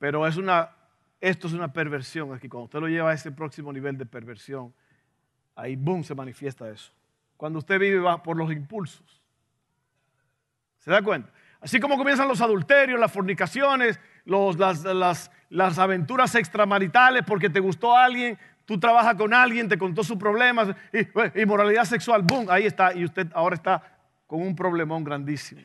pero 0.00 0.26
es 0.26 0.36
una 0.36 0.77
esto 1.20 1.48
es 1.48 1.52
una 1.52 1.72
perversión 1.72 2.32
aquí. 2.32 2.48
Cuando 2.48 2.64
usted 2.64 2.80
lo 2.80 2.88
lleva 2.88 3.10
a 3.10 3.14
ese 3.14 3.32
próximo 3.32 3.72
nivel 3.72 3.96
de 3.98 4.06
perversión, 4.06 4.72
ahí, 5.54 5.76
boom, 5.76 6.04
se 6.04 6.14
manifiesta 6.14 6.68
eso. 6.70 6.92
Cuando 7.36 7.58
usted 7.58 7.78
vive 7.78 7.98
va 8.00 8.22
por 8.22 8.36
los 8.36 8.52
impulsos. 8.52 9.22
¿Se 10.78 10.90
da 10.90 11.02
cuenta? 11.02 11.32
Así 11.60 11.80
como 11.80 11.96
comienzan 11.96 12.28
los 12.28 12.40
adulterios, 12.40 13.00
las 13.00 13.12
fornicaciones, 13.12 13.98
las, 14.24 15.78
aventuras 15.78 16.34
extramaritales 16.36 17.24
porque 17.24 17.50
te 17.50 17.58
gustó 17.58 17.96
alguien, 17.96 18.38
tú 18.64 18.78
trabajas 18.78 19.16
con 19.16 19.34
alguien, 19.34 19.68
te 19.68 19.76
contó 19.76 20.04
sus 20.04 20.16
problemas, 20.16 20.68
y, 21.34 21.46
moralidad 21.46 21.84
sexual, 21.84 22.22
boom, 22.22 22.46
ahí 22.48 22.66
está, 22.66 22.94
y 22.94 23.04
usted 23.04 23.26
ahora 23.34 23.56
está 23.56 23.82
con 24.26 24.40
un 24.40 24.54
problemón 24.54 25.02
grandísimo. 25.02 25.62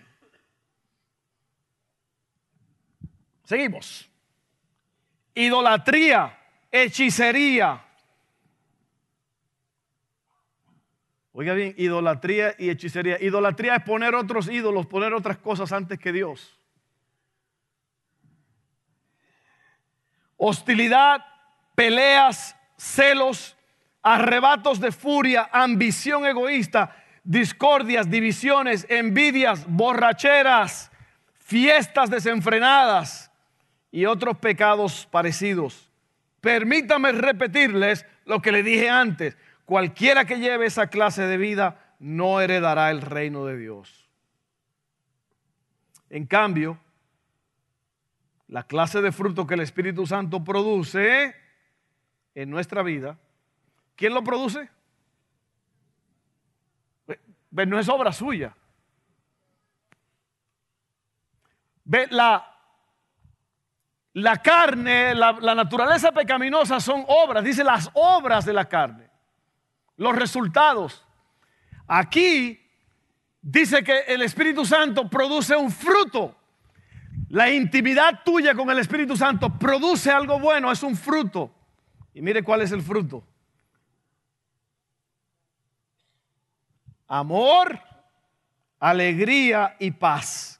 Seguimos 3.44 4.10
idolatría, 5.36 6.38
hechicería. 6.72 7.84
Oiga 11.32 11.54
bien, 11.54 11.74
idolatría 11.78 12.56
y 12.60 12.70
hechicería. 12.70 13.18
Idolatría 13.20 13.76
es 13.78 13.84
poner 13.84 14.14
otros 14.14 14.48
ídolos, 14.48 14.86
poner 14.86 15.14
otras 15.14 15.38
cosas 15.38 15.72
antes 15.72 15.98
que 15.98 16.12
Dios. 16.12 16.60
Hostilidad, 20.38 21.26
peleas, 21.74 22.56
celos, 22.78 23.58
arrebatos 24.04 24.80
de 24.80 24.92
furia, 24.92 25.50
ambición 25.52 26.26
egoísta, 26.26 26.96
discordias, 27.24 28.12
divisiones, 28.12 28.86
envidias, 28.90 29.66
borracheras, 29.68 30.92
fiestas 31.40 32.10
desenfrenadas 32.10 33.33
y 33.94 34.08
otros 34.08 34.40
pecados 34.40 35.08
parecidos. 35.12 35.88
Permítame 36.42 37.12
repetirles 37.12 38.08
lo 38.26 38.42
que 38.42 38.52
le 38.52 38.64
dije 38.64 38.90
antes. 38.90 39.38
Cualquiera 39.66 40.26
que 40.26 40.40
lleve 40.40 40.66
esa 40.66 40.88
clase 40.88 41.22
de 41.28 41.38
vida 41.38 41.96
no 42.00 42.42
heredará 42.42 42.90
el 42.90 43.02
reino 43.02 43.46
de 43.46 43.56
Dios. 43.56 44.10
En 46.10 46.26
cambio, 46.26 46.80
la 48.48 48.64
clase 48.64 49.00
de 49.00 49.12
fruto 49.12 49.46
que 49.46 49.54
el 49.54 49.60
Espíritu 49.60 50.08
Santo 50.08 50.44
produce 50.44 51.36
en 52.34 52.50
nuestra 52.50 52.82
vida, 52.82 53.20
¿quién 53.96 54.16
lo 54.16 54.24
produce? 54.24 54.72
Pues 57.06 57.68
no 57.68 57.78
es 57.78 57.88
obra 57.90 58.12
suya. 58.12 58.56
Ve 61.86 62.08
la 62.10 62.53
la 64.14 64.38
carne, 64.38 65.16
la, 65.16 65.56
naturaleza 65.56 66.12
pecaminosa 66.12 66.80
son 66.80 67.04
obras, 67.08 67.44
dice 67.44 67.64
las 67.64 67.90
obras 67.94 68.46
de 68.46 68.54
la 68.54 68.66
carne, 68.66 69.10
los 69.98 70.16
resultados. 70.16 71.04
Aquí 71.88 72.60
dice 73.42 73.84
que 73.84 74.02
el 74.08 74.22
Espíritu 74.22 74.66
Santo 74.66 75.10
produce 75.10 75.56
un 75.56 75.72
fruto. 75.72 76.36
La 77.30 77.50
intimidad 77.50 78.22
tuya 78.24 78.54
con 78.54 78.70
el 78.70 78.78
Espíritu 78.78 79.18
Santo 79.18 79.50
produce 79.58 80.12
algo 80.12 80.40
bueno, 80.40 80.72
es 80.72 80.84
un 80.84 80.96
fruto. 80.96 81.52
Y 82.14 82.22
mire 82.22 82.44
cuál 82.44 82.62
es 82.62 82.72
el 82.72 82.84
fruto. 82.84 83.24
Amor, 87.08 87.80
alegría 88.80 89.76
y 89.80 89.90
paz. 89.92 90.53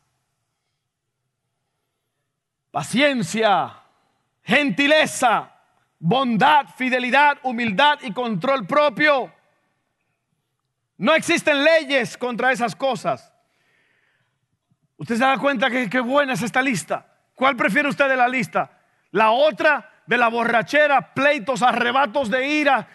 Paciencia, 2.74 3.72
gentileza, 4.42 5.48
bondad, 6.00 6.66
fidelidad, 6.76 7.38
humildad 7.44 8.00
y 8.02 8.12
control 8.12 8.66
propio. 8.66 9.32
No 10.98 11.14
existen 11.14 11.64
leyes 11.64 12.18
contra 12.18 12.52
esas 12.52 12.76
cosas. 12.76 13.32
Usted 14.98 15.18
se 15.18 15.24
da 15.24 15.38
cuenta 15.38 15.70
que 15.70 15.88
qué 15.88 16.00
buena 16.00 16.34
es 16.34 16.42
esta 16.42 16.64
lista. 16.64 17.06
¿Cuál 17.36 17.56
prefiere 17.56 17.90
usted 17.90 18.10
de 18.10 18.16
la 18.16 18.28
lista? 18.28 18.72
La 19.12 19.30
otra 19.30 20.02
de 20.08 20.18
la 20.18 20.30
borrachera, 20.30 21.14
pleitos, 21.14 21.62
arrebatos 21.62 22.28
de 22.32 22.48
ira, 22.48 22.88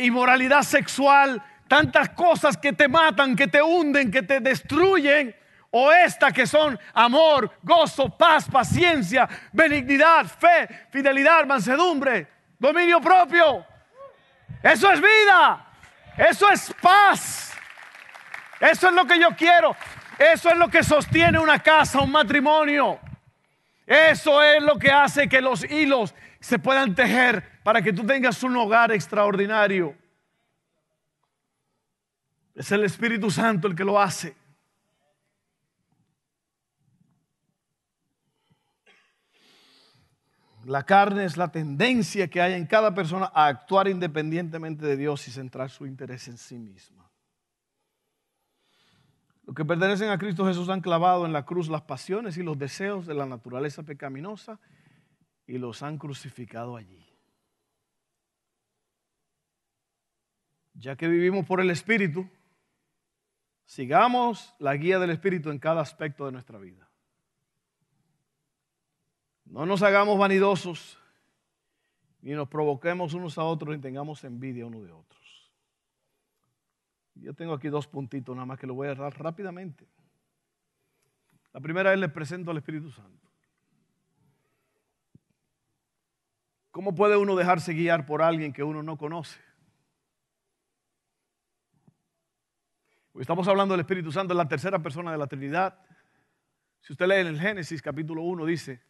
inmoralidad 0.00 0.62
sexual, 0.62 1.44
tantas 1.68 2.08
cosas 2.08 2.56
que 2.56 2.72
te 2.72 2.88
matan, 2.88 3.36
que 3.36 3.46
te 3.46 3.60
hunden, 3.60 4.10
que 4.10 4.22
te 4.22 4.40
destruyen. 4.40 5.36
O 5.70 5.92
esta 5.92 6.32
que 6.32 6.46
son 6.46 6.78
amor, 6.94 7.50
gozo, 7.62 8.08
paz, 8.16 8.48
paciencia, 8.50 9.28
benignidad, 9.52 10.26
fe, 10.26 10.86
fidelidad, 10.90 11.44
mansedumbre, 11.44 12.26
dominio 12.58 13.00
propio. 13.00 13.66
Eso 14.62 14.90
es 14.90 15.00
vida. 15.00 15.66
Eso 16.16 16.50
es 16.50 16.74
paz. 16.80 17.52
Eso 18.60 18.88
es 18.88 18.94
lo 18.94 19.06
que 19.06 19.20
yo 19.20 19.28
quiero. 19.36 19.76
Eso 20.18 20.50
es 20.50 20.56
lo 20.56 20.68
que 20.68 20.82
sostiene 20.82 21.38
una 21.38 21.60
casa, 21.60 22.00
un 22.00 22.10
matrimonio. 22.10 22.98
Eso 23.86 24.42
es 24.42 24.62
lo 24.62 24.78
que 24.78 24.90
hace 24.90 25.28
que 25.28 25.40
los 25.40 25.64
hilos 25.64 26.14
se 26.40 26.58
puedan 26.58 26.94
tejer 26.94 27.60
para 27.62 27.82
que 27.82 27.92
tú 27.92 28.04
tengas 28.04 28.42
un 28.42 28.56
hogar 28.56 28.90
extraordinario. 28.92 29.94
Es 32.54 32.72
el 32.72 32.84
Espíritu 32.84 33.30
Santo 33.30 33.68
el 33.68 33.76
que 33.76 33.84
lo 33.84 34.00
hace. 34.00 34.34
La 40.68 40.82
carne 40.82 41.24
es 41.24 41.38
la 41.38 41.50
tendencia 41.50 42.28
que 42.28 42.42
hay 42.42 42.52
en 42.52 42.66
cada 42.66 42.94
persona 42.94 43.32
a 43.32 43.46
actuar 43.46 43.88
independientemente 43.88 44.84
de 44.84 44.98
Dios 44.98 45.26
y 45.26 45.30
centrar 45.30 45.70
su 45.70 45.86
interés 45.86 46.28
en 46.28 46.36
sí 46.36 46.58
misma. 46.58 47.10
Los 49.44 49.56
que 49.56 49.64
pertenecen 49.64 50.10
a 50.10 50.18
Cristo 50.18 50.44
Jesús 50.44 50.68
han 50.68 50.82
clavado 50.82 51.24
en 51.24 51.32
la 51.32 51.46
cruz 51.46 51.70
las 51.70 51.80
pasiones 51.80 52.36
y 52.36 52.42
los 52.42 52.58
deseos 52.58 53.06
de 53.06 53.14
la 53.14 53.24
naturaleza 53.24 53.82
pecaminosa 53.82 54.60
y 55.46 55.56
los 55.56 55.82
han 55.82 55.96
crucificado 55.96 56.76
allí. 56.76 57.02
Ya 60.74 60.96
que 60.96 61.08
vivimos 61.08 61.46
por 61.46 61.62
el 61.62 61.70
Espíritu, 61.70 62.28
sigamos 63.64 64.54
la 64.58 64.76
guía 64.76 64.98
del 64.98 65.08
Espíritu 65.08 65.48
en 65.48 65.60
cada 65.60 65.80
aspecto 65.80 66.26
de 66.26 66.32
nuestra 66.32 66.58
vida. 66.58 66.87
No 69.50 69.64
nos 69.64 69.82
hagamos 69.82 70.18
vanidosos, 70.18 70.98
ni 72.20 72.32
nos 72.32 72.48
provoquemos 72.48 73.14
unos 73.14 73.38
a 73.38 73.44
otros, 73.44 73.74
ni 73.74 73.80
tengamos 73.80 74.22
envidia 74.24 74.66
uno 74.66 74.82
de 74.82 74.92
otros. 74.92 75.52
Yo 77.14 77.34
tengo 77.34 77.54
aquí 77.54 77.68
dos 77.68 77.86
puntitos 77.86 78.34
nada 78.36 78.46
más 78.46 78.58
que 78.58 78.66
lo 78.66 78.74
voy 78.74 78.88
a 78.88 78.94
dar 78.94 79.18
rápidamente. 79.18 79.86
La 81.52 81.60
primera 81.60 81.92
es 81.92 81.98
le 81.98 82.08
presento 82.08 82.50
al 82.50 82.58
Espíritu 82.58 82.90
Santo. 82.90 83.28
¿Cómo 86.70 86.94
puede 86.94 87.16
uno 87.16 87.34
dejarse 87.34 87.72
guiar 87.72 88.06
por 88.06 88.22
alguien 88.22 88.52
que 88.52 88.62
uno 88.62 88.82
no 88.82 88.96
conoce? 88.96 89.40
estamos 93.18 93.48
hablando 93.48 93.72
del 93.72 93.80
Espíritu 93.80 94.12
Santo, 94.12 94.32
la 94.32 94.46
tercera 94.46 94.78
persona 94.80 95.10
de 95.10 95.18
la 95.18 95.26
Trinidad. 95.26 95.76
Si 96.80 96.92
usted 96.92 97.08
lee 97.08 97.16
en 97.16 97.26
el 97.26 97.40
Génesis 97.40 97.82
capítulo 97.82 98.22
1, 98.22 98.46
dice 98.46 98.80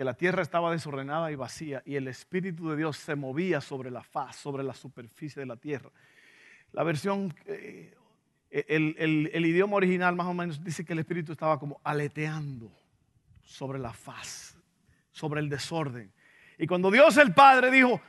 que 0.00 0.04
la 0.04 0.14
tierra 0.14 0.40
estaba 0.40 0.72
desordenada 0.72 1.30
y 1.30 1.34
vacía 1.34 1.82
y 1.84 1.94
el 1.94 2.08
Espíritu 2.08 2.70
de 2.70 2.76
Dios 2.78 2.96
se 2.96 3.16
movía 3.16 3.60
sobre 3.60 3.90
la 3.90 4.02
faz, 4.02 4.36
sobre 4.36 4.64
la 4.64 4.72
superficie 4.72 5.40
de 5.40 5.44
la 5.44 5.56
tierra. 5.56 5.90
La 6.72 6.84
versión, 6.84 7.34
eh, 7.44 7.94
el, 8.50 9.44
idioma 9.44 9.76
original 9.76 10.16
más 10.16 10.26
o 10.26 10.32
menos 10.32 10.64
dice 10.64 10.86
que 10.86 10.94
el 10.94 11.00
Espíritu 11.00 11.32
estaba 11.32 11.60
como 11.60 11.82
aleteando 11.84 12.72
sobre 13.42 13.78
la 13.78 13.92
faz, 13.92 14.56
sobre 15.12 15.40
el 15.40 15.50
desorden. 15.50 16.10
Y 16.56 16.66
cuando 16.66 16.90
Dios 16.90 17.18
el 17.18 17.34
Padre 17.34 17.70
dijo, 17.70 18.00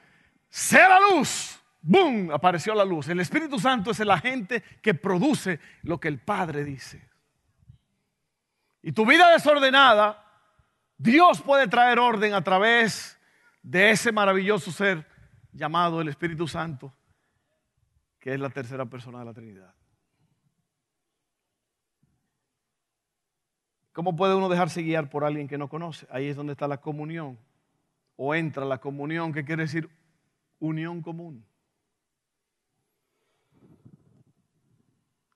sea 0.47 0.87
la 0.87 0.99
luz, 1.01 1.59
¡boom! 1.81 2.31
Apareció 2.31 2.73
la 2.73 2.85
luz. 2.85 3.09
El 3.09 3.19
Espíritu 3.19 3.59
Santo 3.59 3.91
es 3.91 3.99
el 3.99 4.11
agente 4.11 4.63
que 4.81 4.93
produce 4.93 5.59
lo 5.81 5.99
que 5.99 6.07
el 6.07 6.19
Padre 6.19 6.63
dice. 6.63 7.05
Y 8.81 8.93
tu 8.93 9.05
vida 9.05 9.29
desordenada, 9.33 10.30
Dios 11.01 11.41
puede 11.41 11.67
traer 11.67 11.97
orden 11.97 12.35
a 12.35 12.43
través 12.43 13.19
de 13.63 13.89
ese 13.89 14.11
maravilloso 14.11 14.71
ser 14.71 15.07
llamado 15.51 15.99
el 15.99 16.09
Espíritu 16.09 16.47
Santo, 16.47 16.93
que 18.19 18.35
es 18.35 18.39
la 18.39 18.51
tercera 18.51 18.85
persona 18.85 19.17
de 19.17 19.25
la 19.25 19.33
Trinidad. 19.33 19.73
¿Cómo 23.93 24.15
puede 24.15 24.35
uno 24.35 24.47
dejarse 24.47 24.83
guiar 24.83 25.09
por 25.09 25.23
alguien 25.23 25.47
que 25.47 25.57
no 25.57 25.69
conoce? 25.69 26.05
Ahí 26.11 26.27
es 26.27 26.35
donde 26.35 26.53
está 26.53 26.67
la 26.67 26.79
comunión. 26.79 27.39
O 28.15 28.35
entra 28.35 28.63
la 28.63 28.77
comunión, 28.77 29.33
que 29.33 29.43
quiere 29.43 29.63
decir 29.63 29.89
unión 30.59 31.01
común. 31.01 31.43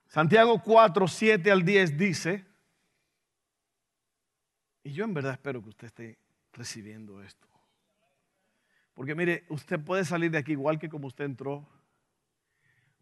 Santiago 0.09 0.61
4, 0.61 1.07
7 1.07 1.51
al 1.51 1.65
10 1.65 1.97
dice, 1.97 2.44
y 4.85 4.93
yo 4.93 5.03
en 5.03 5.15
verdad 5.15 5.33
espero 5.33 5.63
que 5.63 5.69
usted 5.69 5.87
esté 5.87 6.19
recibiendo 6.53 7.21
esto. 7.23 7.47
Porque 8.93 9.15
mire, 9.15 9.43
usted 9.49 9.79
puede 9.79 10.05
salir 10.05 10.29
de 10.29 10.37
aquí 10.37 10.51
igual 10.51 10.77
que 10.77 10.89
como 10.89 11.07
usted 11.07 11.25
entró. 11.25 11.67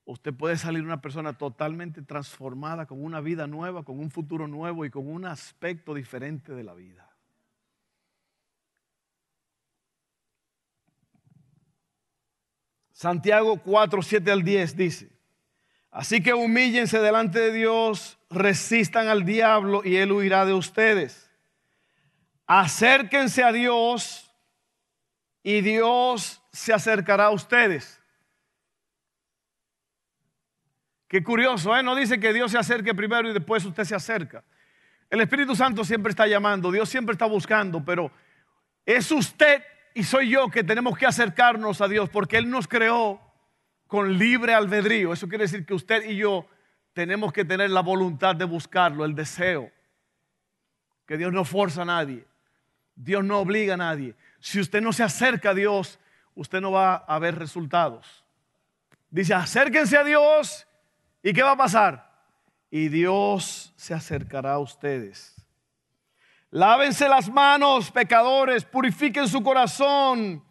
Usted 0.06 0.34
puede 0.34 0.58
salir 0.58 0.82
una 0.82 1.02
persona 1.02 1.38
totalmente 1.38 2.02
transformada, 2.02 2.86
con 2.86 3.04
una 3.04 3.20
vida 3.20 3.48
nueva, 3.48 3.84
con 3.84 4.00
un 4.00 4.10
futuro 4.10 4.48
nuevo 4.48 4.86
y 4.86 4.90
con 4.90 5.08
un 5.08 5.26
aspecto 5.26 5.94
diferente 5.94 6.54
de 6.54 6.64
la 6.64 6.74
vida. 6.74 7.10
Santiago 12.94 13.62
4, 13.62 14.02
7 14.02 14.32
al 14.32 14.44
10 14.44 14.78
dice, 14.78 15.12
así 15.92 16.24
que 16.24 16.34
humíllense 16.34 17.00
delante 17.00 17.40
de 17.40 17.52
Dios, 17.52 18.18
resistan 18.30 19.10
al 19.10 19.26
diablo 19.26 19.82
y 19.84 19.98
él 19.98 20.14
huirá 20.14 20.46
de 20.46 20.54
ustedes. 20.54 21.33
Acérquense 22.46 23.44
a 23.44 23.52
Dios 23.52 24.32
y 25.44 25.62
Dios 25.62 26.42
se 26.52 26.74
acercará 26.74 27.26
a 27.26 27.32
ustedes. 27.32 28.02
Qué 31.08 31.24
curioso, 31.24 31.76
¿eh? 31.78 31.84
No 31.84 31.96
dice 31.96 32.20
que 32.20 32.34
Dios 32.34 32.52
se 32.52 32.58
acerque 32.58 32.96
primero 32.96 33.30
y 33.30 33.34
después 33.34 33.64
usted 33.66 33.84
se 33.84 33.96
acerca. 33.96 34.44
El 35.10 35.22
Espíritu 35.22 35.56
Santo 35.56 35.84
siempre 35.84 36.10
está 36.10 36.26
llamando, 36.26 36.72
Dios 36.72 36.90
siempre 36.90 37.14
está 37.14 37.28
buscando, 37.28 37.84
pero 37.86 38.12
es 38.86 39.12
usted 39.12 39.64
y 39.94 40.04
soy 40.04 40.30
yo 40.30 40.50
que 40.50 40.64
tenemos 40.64 40.98
que 40.98 41.06
acercarnos 41.06 41.82
a 41.82 41.88
Dios 41.88 42.10
porque 42.10 42.38
Él 42.38 42.50
nos 42.50 42.68
creó 42.68 43.22
con 43.88 44.18
libre 44.18 44.56
albedrío. 44.56 45.14
Eso 45.14 45.28
quiere 45.28 45.44
decir 45.44 45.66
que 45.66 45.76
usted 45.76 46.10
y 46.10 46.16
yo 46.16 46.48
tenemos 46.94 47.32
que 47.32 47.46
tener 47.46 47.70
la 47.70 47.82
voluntad 47.82 48.36
de 48.36 48.46
buscarlo, 48.46 49.06
el 49.06 49.14
deseo. 49.14 49.72
Que 51.06 51.18
Dios 51.18 51.32
no 51.32 51.46
forza 51.46 51.84
a 51.84 51.86
nadie. 51.86 52.26
Dios 52.96 53.24
no 53.24 53.40
obliga 53.40 53.74
a 53.74 53.78
nadie. 53.78 54.16
Si 54.40 54.60
usted 54.60 54.82
no 54.82 54.94
se 54.94 55.04
acerca 55.04 55.52
a 55.52 55.54
Dios, 55.54 56.00
usted 56.36 56.62
no 56.62 56.72
va 56.72 56.96
a 56.96 57.20
ver 57.20 57.38
resultados. 57.38 58.24
Dice, 59.10 59.34
acérquense 59.34 59.98
a 59.98 60.04
Dios 60.04 60.68
¿Y 61.24 61.32
qué 61.32 61.42
va 61.42 61.52
a 61.52 61.58
pasar? 61.58 62.12
Y 62.70 62.90
Dios 62.90 63.74
se 63.78 63.94
acercará 63.94 64.54
a 64.54 64.60
ustedes. 64.60 65.34
Lávense 66.52 67.08
las 67.08 67.32
manos, 67.32 67.90
pecadores, 67.90 68.66
purifiquen 68.66 69.28
su 69.28 69.42
corazón, 69.42 70.44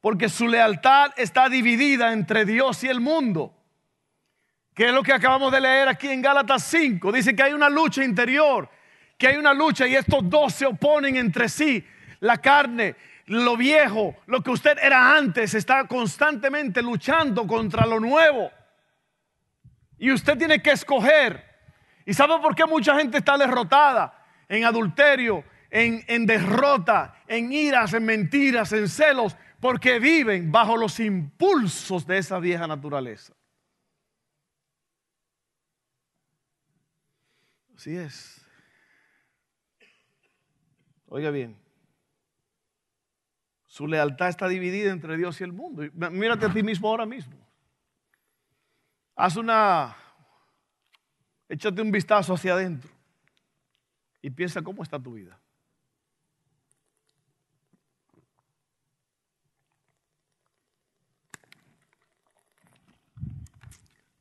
porque 0.00 0.28
su 0.28 0.48
lealtad 0.48 1.12
está 1.16 1.48
dividida 1.48 2.12
entre 2.12 2.44
Dios 2.44 2.82
y 2.82 2.88
el 2.88 3.00
mundo. 3.00 3.54
¿Qué 4.74 4.88
es 4.88 4.92
lo 4.92 5.02
que 5.02 5.12
acabamos 5.12 5.52
de 5.52 5.60
leer 5.60 5.88
aquí 5.88 6.08
en 6.08 6.20
Gálatas 6.20 6.64
5? 6.64 7.12
Dice 7.12 7.34
que 7.34 7.44
hay 7.44 7.52
una 7.54 7.70
lucha 7.70 8.04
interior, 8.04 8.68
que 9.16 9.28
hay 9.28 9.36
una 9.36 9.54
lucha 9.54 9.86
y 9.86 9.94
estos 9.94 10.28
dos 10.28 10.54
se 10.54 10.66
oponen 10.66 11.16
entre 11.16 11.48
sí. 11.48 11.84
La 12.20 12.38
carne, 12.38 12.96
lo 13.26 13.56
viejo, 13.56 14.16
lo 14.26 14.42
que 14.42 14.50
usted 14.50 14.78
era 14.82 15.16
antes, 15.16 15.54
está 15.54 15.86
constantemente 15.86 16.82
luchando 16.82 17.46
contra 17.46 17.86
lo 17.86 18.00
nuevo. 18.00 18.50
Y 19.98 20.10
usted 20.10 20.36
tiene 20.36 20.62
que 20.62 20.72
escoger. 20.72 21.44
¿Y 22.04 22.14
sabe 22.14 22.38
por 22.40 22.54
qué 22.54 22.66
mucha 22.66 22.96
gente 22.96 23.18
está 23.18 23.36
derrotada 23.36 24.24
en 24.48 24.64
adulterio, 24.64 25.44
en, 25.70 26.04
en 26.06 26.26
derrota, 26.26 27.22
en 27.26 27.52
iras, 27.52 27.94
en 27.94 28.04
mentiras, 28.04 28.72
en 28.72 28.88
celos? 28.88 29.36
Porque 29.60 29.98
viven 29.98 30.52
bajo 30.52 30.76
los 30.76 31.00
impulsos 31.00 32.06
de 32.06 32.18
esa 32.18 32.38
vieja 32.38 32.66
naturaleza. 32.66 33.32
Así 37.74 37.96
es. 37.96 38.45
Oiga 41.08 41.30
bien, 41.30 41.56
su 43.66 43.86
lealtad 43.86 44.28
está 44.28 44.48
dividida 44.48 44.90
entre 44.90 45.16
Dios 45.16 45.40
y 45.40 45.44
el 45.44 45.52
mundo. 45.52 45.82
Mírate 46.10 46.46
a 46.46 46.52
ti 46.52 46.62
mismo 46.62 46.88
ahora 46.88 47.06
mismo. 47.06 47.36
Haz 49.14 49.36
una, 49.36 49.96
échate 51.48 51.80
un 51.80 51.90
vistazo 51.90 52.34
hacia 52.34 52.54
adentro 52.54 52.90
y 54.20 54.30
piensa 54.30 54.62
cómo 54.62 54.82
está 54.82 54.98
tu 54.98 55.12
vida. 55.12 55.38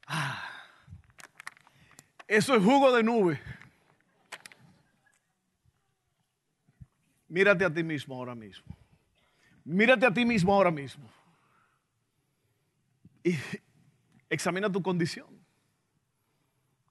Ah, 0.05 0.43
eso 2.27 2.55
es 2.55 2.63
jugo 2.63 2.95
de 2.95 3.03
nube. 3.03 3.54
Mírate 7.27 7.65
a 7.65 7.73
ti 7.73 7.83
mismo 7.83 8.15
ahora 8.15 8.35
mismo. 8.35 8.77
Mírate 9.63 10.05
a 10.05 10.13
ti 10.13 10.25
mismo 10.25 10.53
ahora 10.53 10.71
mismo. 10.71 11.09
Y 13.23 13.35
examina 14.29 14.71
tu 14.71 14.81
condición. 14.81 15.27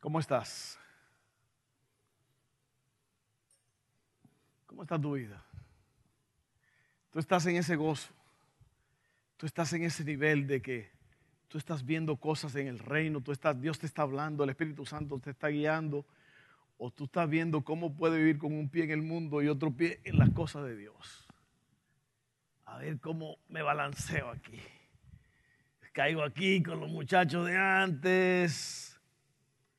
¿Cómo 0.00 0.18
estás? 0.18 0.78
¿Cómo 4.66 4.82
está 4.82 5.00
tu 5.00 5.12
vida? 5.12 5.42
Tú 7.10 7.20
estás 7.20 7.46
en 7.46 7.56
ese 7.56 7.76
gozo. 7.76 8.12
Tú 9.36 9.46
estás 9.46 9.72
en 9.72 9.84
ese 9.84 10.04
nivel 10.04 10.46
de 10.46 10.60
que 10.60 10.90
tú 11.48 11.58
estás 11.58 11.84
viendo 11.84 12.16
cosas 12.16 12.56
en 12.56 12.66
el 12.66 12.80
reino, 12.80 13.20
tú 13.20 13.30
estás, 13.30 13.60
Dios 13.60 13.78
te 13.78 13.86
está 13.86 14.02
hablando, 14.02 14.42
el 14.42 14.50
Espíritu 14.50 14.84
Santo 14.84 15.20
te 15.20 15.30
está 15.30 15.48
guiando, 15.48 16.04
o 16.78 16.90
tú 16.90 17.04
estás 17.04 17.28
viendo 17.28 17.62
cómo 17.62 17.94
puede 17.94 18.18
vivir 18.18 18.38
con 18.38 18.52
un 18.52 18.68
pie 18.68 18.84
en 18.84 18.90
el 18.90 19.02
mundo 19.02 19.42
y 19.42 19.48
otro 19.48 19.70
pie 19.70 20.00
en 20.04 20.18
las 20.18 20.30
cosas 20.30 20.64
de 20.64 20.76
Dios. 20.76 21.26
A 22.64 22.78
ver 22.78 22.98
cómo 23.00 23.38
me 23.48 23.62
balanceo 23.62 24.30
aquí. 24.30 24.60
Caigo 25.92 26.24
aquí 26.24 26.62
con 26.62 26.80
los 26.80 26.90
muchachos 26.90 27.46
de 27.46 27.56
antes. 27.56 29.00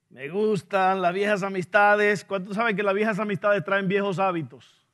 Me 0.09 0.29
gustan 0.29 1.01
las 1.01 1.13
viejas 1.13 1.43
amistades. 1.43 2.23
¿Cuántos 2.23 2.55
saben 2.55 2.75
que 2.75 2.83
las 2.83 2.93
viejas 2.93 3.19
amistades 3.19 3.63
traen 3.65 3.87
viejos 3.87 4.17
hábitos? 4.17 4.85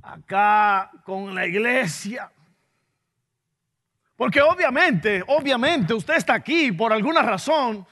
Acá 0.00 0.90
con 1.04 1.34
la 1.34 1.46
iglesia 1.46 2.32
porque 4.22 4.40
obviamente, 4.40 5.24
obviamente 5.26 5.92
usted 5.94 6.14
está 6.14 6.34
aquí 6.34 6.70
por 6.70 6.92
alguna 6.92 7.22
razón. 7.22 7.84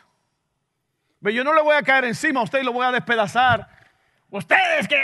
Pero 1.22 1.34
yo 1.34 1.44
no 1.44 1.54
le 1.54 1.62
voy 1.62 1.76
a 1.76 1.82
caer 1.82 2.04
encima 2.04 2.40
a 2.40 2.44
usted 2.44 2.60
y 2.60 2.64
lo 2.64 2.72
voy 2.72 2.86
a 2.86 2.92
despedazar. 2.92 3.68
Ustedes 4.30 4.88
que 4.88 4.96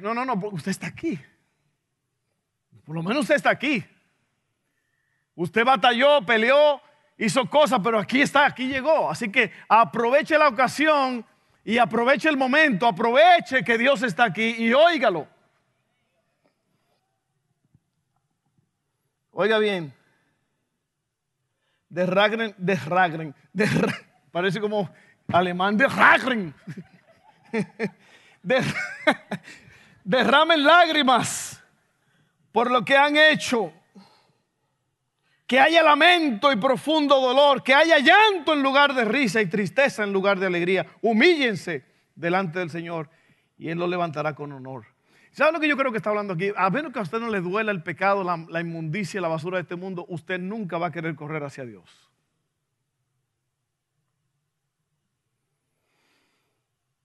No, 0.00 0.12
no, 0.12 0.24
no, 0.24 0.34
usted 0.50 0.70
está 0.70 0.88
aquí. 0.88 1.18
Por 2.84 2.94
lo 2.94 3.02
menos 3.02 3.22
usted 3.22 3.36
está 3.36 3.50
aquí. 3.50 3.84
Usted 5.34 5.64
batalló, 5.64 6.24
peleó, 6.26 6.80
hizo 7.16 7.48
cosas, 7.48 7.80
pero 7.82 7.98
aquí 7.98 8.20
está, 8.20 8.44
aquí 8.44 8.68
llegó. 8.68 9.10
Así 9.10 9.30
que 9.30 9.52
aproveche 9.68 10.36
la 10.36 10.48
ocasión 10.48 11.24
y 11.64 11.78
aproveche 11.78 12.28
el 12.28 12.36
momento, 12.36 12.86
aproveche 12.86 13.64
que 13.64 13.78
Dios 13.78 14.02
está 14.02 14.24
aquí 14.24 14.56
y 14.58 14.74
óigalo. 14.74 15.26
Oiga 19.30 19.58
bien, 19.58 19.94
de 21.88 22.04
Ragren, 22.04 23.34
parece 24.30 24.60
como 24.60 24.90
alemán 25.32 25.76
de 25.76 25.86
derramen 30.04 30.64
lágrimas 30.64 31.62
por 32.50 32.70
lo 32.70 32.84
que 32.84 32.96
han 32.96 33.16
hecho. 33.16 33.72
Que 35.46 35.60
haya 35.60 35.82
lamento 35.82 36.50
y 36.50 36.56
profundo 36.56 37.20
dolor, 37.20 37.62
que 37.62 37.74
haya 37.74 37.98
llanto 37.98 38.54
en 38.54 38.62
lugar 38.62 38.94
de 38.94 39.04
risa 39.04 39.40
y 39.42 39.46
tristeza 39.46 40.02
en 40.02 40.12
lugar 40.12 40.38
de 40.38 40.46
alegría. 40.46 40.86
Humíllense 41.02 41.84
delante 42.14 42.58
del 42.58 42.70
Señor 42.70 43.10
y 43.58 43.68
Él 43.68 43.78
lo 43.78 43.86
levantará 43.86 44.34
con 44.34 44.52
honor. 44.52 44.86
¿Sabe 45.32 45.52
lo 45.52 45.60
que 45.60 45.68
yo 45.68 45.76
creo 45.76 45.90
que 45.90 45.98
está 45.98 46.10
hablando 46.10 46.34
aquí? 46.34 46.52
A 46.56 46.68
menos 46.70 46.92
que 46.92 46.98
a 46.98 47.02
usted 47.02 47.18
no 47.18 47.28
le 47.28 47.40
duela 47.40 47.70
el 47.70 47.82
pecado, 47.82 48.22
la, 48.22 48.60
inmundicia, 48.60 49.20
la 49.20 49.28
basura 49.28 49.56
de 49.56 49.62
este 49.62 49.76
mundo, 49.76 50.04
usted 50.08 50.38
nunca 50.38 50.78
va 50.78 50.88
a 50.88 50.90
querer 50.90 51.14
correr 51.14 51.42
hacia 51.42 51.64
Dios. 51.64 52.01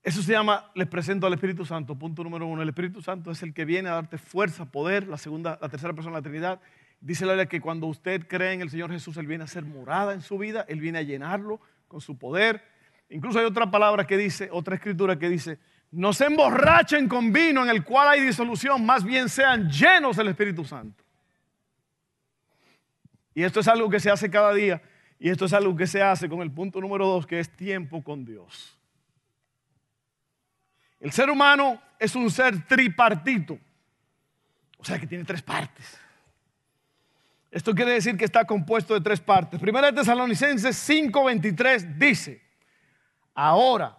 Eso 0.08 0.22
se 0.22 0.32
llama, 0.32 0.64
les 0.74 0.86
presento 0.86 1.26
al 1.26 1.34
Espíritu 1.34 1.66
Santo, 1.66 1.94
punto 1.94 2.24
número 2.24 2.46
uno. 2.46 2.62
El 2.62 2.70
Espíritu 2.70 3.02
Santo 3.02 3.30
es 3.30 3.42
el 3.42 3.52
que 3.52 3.66
viene 3.66 3.90
a 3.90 3.92
darte 3.92 4.16
fuerza, 4.16 4.64
poder, 4.64 5.06
la 5.06 5.18
segunda, 5.18 5.58
la 5.60 5.68
tercera 5.68 5.92
persona 5.92 6.16
de 6.16 6.22
la 6.22 6.30
Trinidad. 6.30 6.60
Dice 6.98 7.26
la 7.26 7.32
Biblia 7.32 7.44
que 7.44 7.60
cuando 7.60 7.86
usted 7.88 8.26
cree 8.26 8.54
en 8.54 8.62
el 8.62 8.70
Señor 8.70 8.90
Jesús, 8.90 9.18
Él 9.18 9.26
viene 9.26 9.44
a 9.44 9.46
ser 9.46 9.66
morada 9.66 10.14
en 10.14 10.22
su 10.22 10.38
vida, 10.38 10.64
Él 10.66 10.80
viene 10.80 10.96
a 10.96 11.02
llenarlo 11.02 11.60
con 11.88 12.00
su 12.00 12.16
poder. 12.16 12.64
Incluso 13.10 13.38
hay 13.38 13.44
otra 13.44 13.70
palabra 13.70 14.06
que 14.06 14.16
dice, 14.16 14.48
otra 14.50 14.76
escritura 14.76 15.18
que 15.18 15.28
dice, 15.28 15.58
no 15.90 16.14
se 16.14 16.24
emborrachen 16.24 17.06
con 17.06 17.30
vino 17.30 17.62
en 17.62 17.68
el 17.68 17.84
cual 17.84 18.08
hay 18.08 18.22
disolución, 18.22 18.86
más 18.86 19.04
bien 19.04 19.28
sean 19.28 19.68
llenos 19.68 20.16
del 20.16 20.28
Espíritu 20.28 20.64
Santo. 20.64 21.04
Y 23.34 23.42
esto 23.42 23.60
es 23.60 23.68
algo 23.68 23.90
que 23.90 24.00
se 24.00 24.10
hace 24.10 24.30
cada 24.30 24.54
día. 24.54 24.80
Y 25.18 25.28
esto 25.28 25.44
es 25.44 25.52
algo 25.52 25.76
que 25.76 25.86
se 25.86 26.00
hace 26.00 26.30
con 26.30 26.40
el 26.40 26.50
punto 26.50 26.80
número 26.80 27.06
dos, 27.06 27.26
que 27.26 27.40
es 27.40 27.54
tiempo 27.54 28.02
con 28.02 28.24
Dios. 28.24 28.77
El 31.00 31.12
ser 31.12 31.30
humano 31.30 31.80
es 31.98 32.14
un 32.14 32.30
ser 32.30 32.66
tripartito. 32.66 33.58
O 34.78 34.84
sea 34.84 34.98
que 34.98 35.06
tiene 35.06 35.24
tres 35.24 35.42
partes. 35.42 35.98
Esto 37.50 37.74
quiere 37.74 37.92
decir 37.92 38.16
que 38.16 38.24
está 38.24 38.44
compuesto 38.44 38.94
de 38.94 39.00
tres 39.00 39.20
partes. 39.20 39.58
Primera 39.58 39.90
de 39.90 39.94
Tesalonicenses 39.94 40.76
5:23 40.88 41.96
dice, 41.98 42.42
ahora 43.34 43.98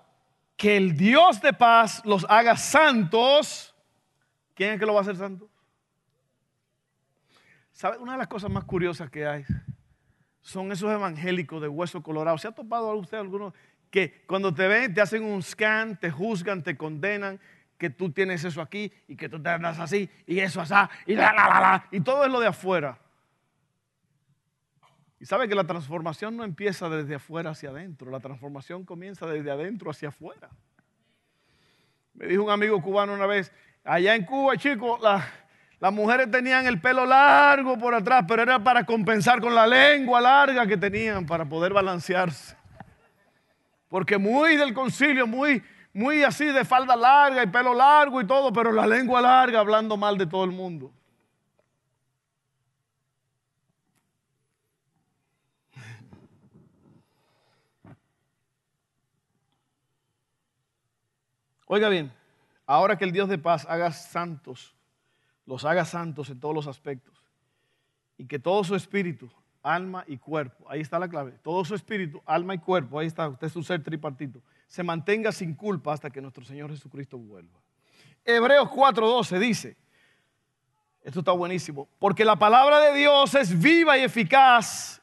que 0.60 0.76
el 0.76 0.96
Dios 0.96 1.42
de 1.42 1.54
paz 1.54 2.02
los 2.04 2.26
haga 2.30 2.58
santos. 2.58 3.74
¿Quién 4.54 4.74
es 4.74 4.80
que 4.80 4.86
lo 4.86 4.94
va 4.94 5.00
a 5.00 5.02
hacer 5.04 5.16
santo? 5.16 5.50
¿Sabe? 7.72 7.98
Una 7.98 8.12
de 8.12 8.18
las 8.18 8.28
cosas 8.28 8.52
más 8.52 8.66
curiosas 8.66 9.10
que 9.10 9.26
hay 9.26 9.46
son 10.42 10.70
esos 10.74 10.92
evangélicos 10.92 11.62
de 11.62 11.70
hueso 11.70 12.04
colorado. 12.04 12.38
¿Se 12.38 12.50
ha 12.50 12.52
topado 12.52 12.92
a 12.92 12.96
usted 12.96 13.18
alguno 13.18 13.54
que 13.90 14.24
cuando 14.28 14.54
te 14.54 14.68
ven 14.68 14.94
te 14.94 15.02
hacen 15.02 15.24
un 15.24 15.42
scan, 15.42 16.00
te 16.00 16.12
juzgan, 16.12 16.64
te 16.64 16.78
condenan, 16.78 17.40
que 17.78 17.90
tú 17.90 18.12
tienes 18.12 18.44
eso 18.44 18.62
aquí 18.62 18.92
y 19.08 19.16
que 19.16 19.30
tú 19.30 19.42
te 19.42 19.50
andas 19.50 19.80
así 19.80 20.10
y 20.28 20.40
eso 20.40 20.62
así 20.62 20.74
y 21.06 21.16
la 21.16 21.34
la 21.34 21.48
la 21.48 21.60
la 21.62 21.88
y 21.92 22.02
todo 22.02 22.26
es 22.26 22.32
lo 22.32 22.40
de 22.40 22.48
afuera? 22.48 23.00
Y 25.20 25.26
sabe 25.26 25.50
que 25.50 25.56
la 25.56 25.66
transformación 25.66 26.38
no 26.38 26.44
empieza 26.44 26.90
desde 26.90 27.16
afuera 27.16 27.50
hacia 27.52 27.70
adentro, 27.70 28.10
la 28.10 28.20
transformación 28.20 28.86
comienza 28.86 29.26
desde 29.26 29.52
adentro 29.52 29.92
hacia 29.92 30.10
afuera. 30.10 30.50
Me 32.14 32.28
dijo 32.28 32.44
un 32.44 32.52
amigo 32.52 32.82
cubano 32.82 33.14
una 33.14 33.26
vez, 33.26 33.52
allá 33.84 34.16
en 34.16 34.26
Cuba, 34.26 34.58
chicos, 34.58 35.02
las 35.02 35.94
mujeres 35.94 36.30
tenían 36.32 36.66
el 36.66 36.80
pelo 36.80 37.06
largo 37.06 37.78
por 37.78 37.94
atrás, 37.94 38.26
pero 38.28 38.44
era 38.44 38.62
para 38.62 38.86
compensar 38.86 39.40
con 39.42 39.56
la 39.56 39.68
lengua 39.68 40.20
larga 40.22 40.68
que 40.68 40.78
tenían 40.78 41.26
para 41.26 41.46
poder 41.46 41.74
balancearse. 41.74 42.59
Porque 43.90 44.18
muy 44.18 44.56
del 44.56 44.74
concilio, 44.74 45.28
muy, 45.28 45.62
muy 45.94 46.24
así 46.24 46.46
de 46.46 46.64
falda 46.64 46.96
larga 46.96 47.44
y 47.44 47.48
pelo 47.48 47.74
largo 47.74 48.22
y 48.22 48.28
todo, 48.28 48.54
pero 48.54 48.72
la 48.72 48.88
lengua 48.88 49.20
larga 49.20 49.60
hablando 49.60 49.98
mal 49.98 50.18
de 50.18 50.28
todo 50.28 50.46
el 50.46 50.52
mundo. 50.52 50.94
Oiga 61.72 61.90
bien, 61.90 62.12
ahora 62.66 62.98
que 62.98 63.06
el 63.06 63.12
Dios 63.12 63.30
de 63.30 63.38
paz 63.38 63.68
haga 63.70 63.92
santos, 63.92 64.76
los 65.46 65.66
haga 65.66 65.86
santos 65.86 66.30
en 66.32 66.40
todos 66.40 66.56
los 66.56 66.66
aspectos, 66.66 67.24
y 68.18 68.26
que 68.26 68.40
todo 68.40 68.64
su 68.64 68.76
espíritu, 68.76 69.32
alma 69.62 70.04
y 70.08 70.18
cuerpo, 70.18 70.66
ahí 70.70 70.82
está 70.82 71.00
la 71.00 71.08
clave, 71.08 71.34
todo 71.44 71.64
su 71.66 71.76
espíritu, 71.76 72.22
alma 72.26 72.54
y 72.56 72.60
cuerpo, 72.60 73.00
ahí 73.00 73.08
está, 73.08 73.28
usted 73.28 73.48
es 73.48 73.56
un 73.56 73.64
ser 73.64 73.84
tripartito, 73.84 74.42
se 74.68 74.84
mantenga 74.84 75.32
sin 75.32 75.54
culpa 75.54 75.94
hasta 75.94 76.10
que 76.10 76.22
nuestro 76.22 76.46
Señor 76.46 76.70
Jesucristo 76.70 77.18
vuelva. 77.18 77.60
Hebreos 78.24 78.70
4:12 78.70 79.40
dice, 79.40 79.78
esto 81.04 81.20
está 81.20 81.32
buenísimo, 81.32 81.90
porque 82.00 82.26
la 82.26 82.36
palabra 82.38 82.80
de 82.80 82.98
Dios 82.98 83.34
es 83.36 83.58
viva 83.60 83.98
y 83.98 84.04
eficaz 84.04 85.02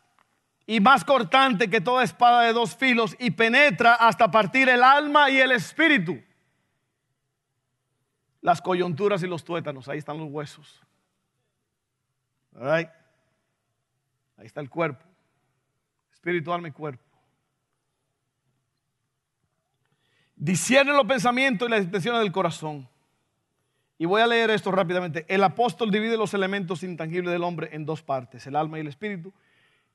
y 0.66 0.80
más 0.80 1.04
cortante 1.04 1.70
que 1.70 1.80
toda 1.80 2.02
espada 2.02 2.42
de 2.42 2.52
dos 2.52 2.74
filos 2.74 3.16
y 3.18 3.30
penetra 3.30 3.94
hasta 3.94 4.30
partir 4.30 4.68
el 4.68 4.82
alma 4.82 5.30
y 5.30 5.38
el 5.38 5.52
espíritu. 5.52 6.20
Las 8.40 8.60
coyunturas 8.60 9.22
y 9.22 9.26
los 9.26 9.44
tuétanos, 9.44 9.88
ahí 9.88 9.98
están 9.98 10.18
los 10.18 10.28
huesos. 10.28 10.82
Ahí 14.36 14.46
está 14.46 14.60
el 14.60 14.68
cuerpo, 14.68 15.04
espíritu, 16.12 16.52
alma 16.52 16.68
y 16.68 16.72
cuerpo. 16.72 17.04
Discierne 20.34 20.92
los 20.92 21.06
pensamientos 21.06 21.66
y 21.66 21.70
las 21.70 21.80
expresiones 21.80 22.20
del 22.20 22.32
corazón. 22.32 22.88
Y 23.98 24.04
voy 24.04 24.20
a 24.20 24.26
leer 24.26 24.50
esto 24.50 24.70
rápidamente. 24.70 25.24
El 25.28 25.42
apóstol 25.42 25.90
divide 25.90 26.18
los 26.18 26.34
elementos 26.34 26.82
intangibles 26.82 27.32
del 27.32 27.44
hombre 27.44 27.70
en 27.72 27.86
dos 27.86 28.02
partes, 28.02 28.46
el 28.46 28.56
alma 28.56 28.76
y 28.76 28.82
el 28.82 28.88
espíritu, 28.88 29.32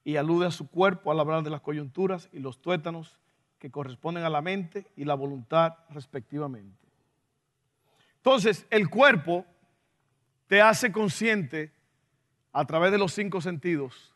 y 0.04 0.16
alude 0.16 0.48
a 0.48 0.52
su 0.52 0.68
cuerpo 0.68 1.12
al 1.12 1.20
hablar 1.20 1.44
de 1.44 1.52
las 1.52 1.62
coyunturas 1.62 2.28
y 2.34 2.40
los 2.40 2.60
tuétanos 2.60 3.20
que 3.60 3.70
corresponden 3.70 4.24
a 4.24 4.30
la 4.30 4.42
mente 4.42 4.88
y 4.96 5.06
la 5.06 5.14
voluntad 5.14 5.76
respectivamente. 5.90 6.88
Entonces, 8.16 8.66
el 8.72 8.90
cuerpo 8.90 9.46
te 10.48 10.62
hace 10.62 10.92
consciente 10.92 11.72
a 12.52 12.66
través 12.66 12.92
de 12.92 12.98
los 12.98 13.14
cinco 13.14 13.40
sentidos 13.40 14.12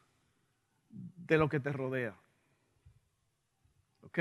de 1.27 1.37
lo 1.37 1.49
que 1.49 1.59
te 1.59 1.71
rodea. 1.71 2.15
¿Ok? 4.01 4.19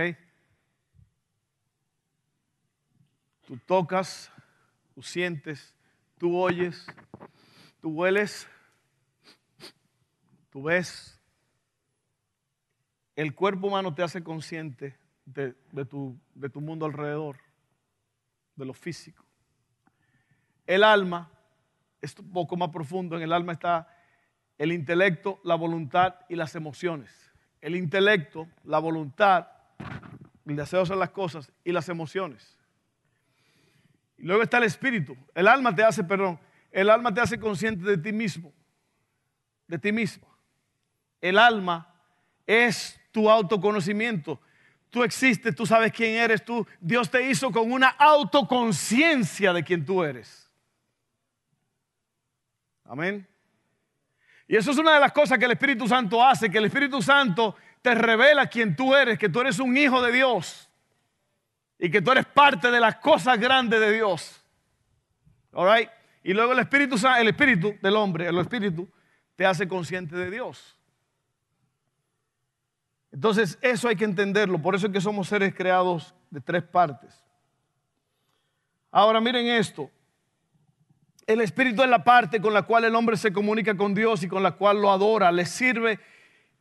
Tú 3.46 3.58
tocas, 3.58 4.32
tú 4.94 5.02
sientes, 5.02 5.74
tú 6.16 6.38
oyes, 6.38 6.86
tú 7.80 7.90
hueles, 7.90 8.48
tú 10.50 10.62
ves. 10.62 11.20
El 13.14 13.34
cuerpo 13.34 13.66
humano 13.66 13.94
te 13.94 14.02
hace 14.02 14.24
consciente 14.24 14.98
de, 15.26 15.54
tu, 15.84 16.18
tu 16.52 16.60
mundo 16.60 16.86
alrededor, 16.86 17.38
de 18.56 18.64
lo 18.64 18.72
físico. 18.72 19.24
El 20.66 20.82
alma 20.82 21.30
es 22.00 22.18
un 22.18 22.32
poco 22.32 22.56
más 22.56 22.70
profundo. 22.70 23.16
En 23.16 23.22
el 23.22 23.32
alma 23.32 23.52
está 23.52 23.93
el 24.58 24.72
intelecto, 24.72 25.40
la 25.44 25.54
voluntad 25.54 26.16
y 26.28 26.36
las 26.36 26.54
emociones. 26.54 27.10
El 27.60 27.76
intelecto, 27.76 28.48
la 28.64 28.78
voluntad, 28.78 29.48
el 30.46 30.56
deseo 30.56 30.80
de 30.80 30.82
hacer 30.84 30.96
las 30.96 31.10
cosas 31.10 31.50
y 31.64 31.72
las 31.72 31.88
emociones. 31.88 32.56
Y 34.18 34.22
luego 34.22 34.42
está 34.42 34.58
el 34.58 34.64
espíritu. 34.64 35.16
El 35.34 35.48
alma 35.48 35.74
te 35.74 35.82
hace, 35.82 36.04
perdón, 36.04 36.38
el 36.70 36.90
alma 36.90 37.12
te 37.12 37.20
hace 37.20 37.38
consciente 37.38 37.84
de 37.84 37.98
ti 37.98 38.12
mismo, 38.12 38.52
de 39.66 39.78
ti 39.78 39.92
mismo. 39.92 40.26
El 41.20 41.38
alma 41.38 41.94
es 42.46 43.00
tu 43.10 43.30
autoconocimiento. 43.30 44.40
Tú 44.90 45.02
existes, 45.02 45.54
tú 45.54 45.66
sabes 45.66 45.92
quién 45.92 46.16
eres 46.16 46.44
tú. 46.44 46.66
Dios 46.80 47.10
te 47.10 47.28
hizo 47.28 47.50
con 47.50 47.72
una 47.72 47.88
autoconciencia 47.88 49.52
de 49.52 49.64
quién 49.64 49.84
tú 49.84 50.04
eres. 50.04 50.48
Amén. 52.84 53.26
Y 54.46 54.56
eso 54.56 54.70
es 54.70 54.78
una 54.78 54.94
de 54.94 55.00
las 55.00 55.12
cosas 55.12 55.38
que 55.38 55.46
el 55.46 55.52
Espíritu 55.52 55.88
Santo 55.88 56.22
hace, 56.22 56.50
que 56.50 56.58
el 56.58 56.66
Espíritu 56.66 57.00
Santo 57.00 57.56
te 57.80 57.94
revela 57.94 58.46
quién 58.46 58.76
tú 58.76 58.94
eres, 58.94 59.18
que 59.18 59.28
tú 59.28 59.40
eres 59.40 59.58
un 59.58 59.76
hijo 59.76 60.02
de 60.02 60.12
Dios 60.12 60.70
y 61.78 61.90
que 61.90 62.02
tú 62.02 62.12
eres 62.12 62.26
parte 62.26 62.70
de 62.70 62.80
las 62.80 62.96
cosas 62.96 63.38
grandes 63.38 63.80
de 63.80 63.92
Dios. 63.92 64.44
All 65.52 65.88
Y 66.22 66.32
luego 66.32 66.52
el 66.52 66.58
Espíritu, 66.58 66.96
el 67.18 67.28
Espíritu 67.28 67.74
del 67.80 67.96
hombre, 67.96 68.26
el 68.26 68.38
Espíritu, 68.38 68.88
te 69.36 69.46
hace 69.46 69.66
consciente 69.66 70.16
de 70.16 70.30
Dios. 70.30 70.78
Entonces, 73.12 73.58
eso 73.62 73.88
hay 73.88 73.96
que 73.96 74.04
entenderlo. 74.04 74.60
Por 74.60 74.74
eso 74.74 74.86
es 74.86 74.92
que 74.92 75.00
somos 75.00 75.28
seres 75.28 75.54
creados 75.54 76.14
de 76.30 76.40
tres 76.40 76.64
partes. 76.64 77.22
Ahora, 78.90 79.20
miren 79.20 79.46
esto. 79.46 79.88
El 81.26 81.40
Espíritu 81.40 81.82
es 81.82 81.88
la 81.88 82.04
parte 82.04 82.40
con 82.40 82.52
la 82.52 82.62
cual 82.62 82.84
el 82.84 82.94
hombre 82.94 83.16
se 83.16 83.32
comunica 83.32 83.76
con 83.76 83.94
Dios 83.94 84.22
y 84.22 84.28
con 84.28 84.42
la 84.42 84.52
cual 84.52 84.82
lo 84.82 84.90
adora, 84.90 85.32
le 85.32 85.46
sirve 85.46 85.98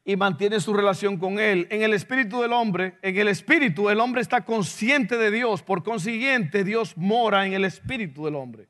y 0.06 0.16
mantiene 0.16 0.60
su 0.60 0.74
relación 0.74 1.18
con 1.18 1.40
Él. 1.40 1.68
En 1.70 1.82
el 1.82 1.94
espíritu 1.94 2.42
del 2.42 2.54
hombre, 2.54 2.98
en 3.02 3.18
el 3.18 3.28
espíritu 3.28 3.90
el 3.90 4.00
hombre 4.00 4.22
está 4.22 4.46
consciente 4.46 5.18
de 5.18 5.32
Dios, 5.32 5.64
por 5.64 5.84
consiguiente 5.84 6.64
Dios 6.64 6.98
mora 6.98 7.46
en 7.46 7.54
el 7.54 7.66
espíritu 7.66 8.26
del 8.26 8.36
hombre. 8.36 8.68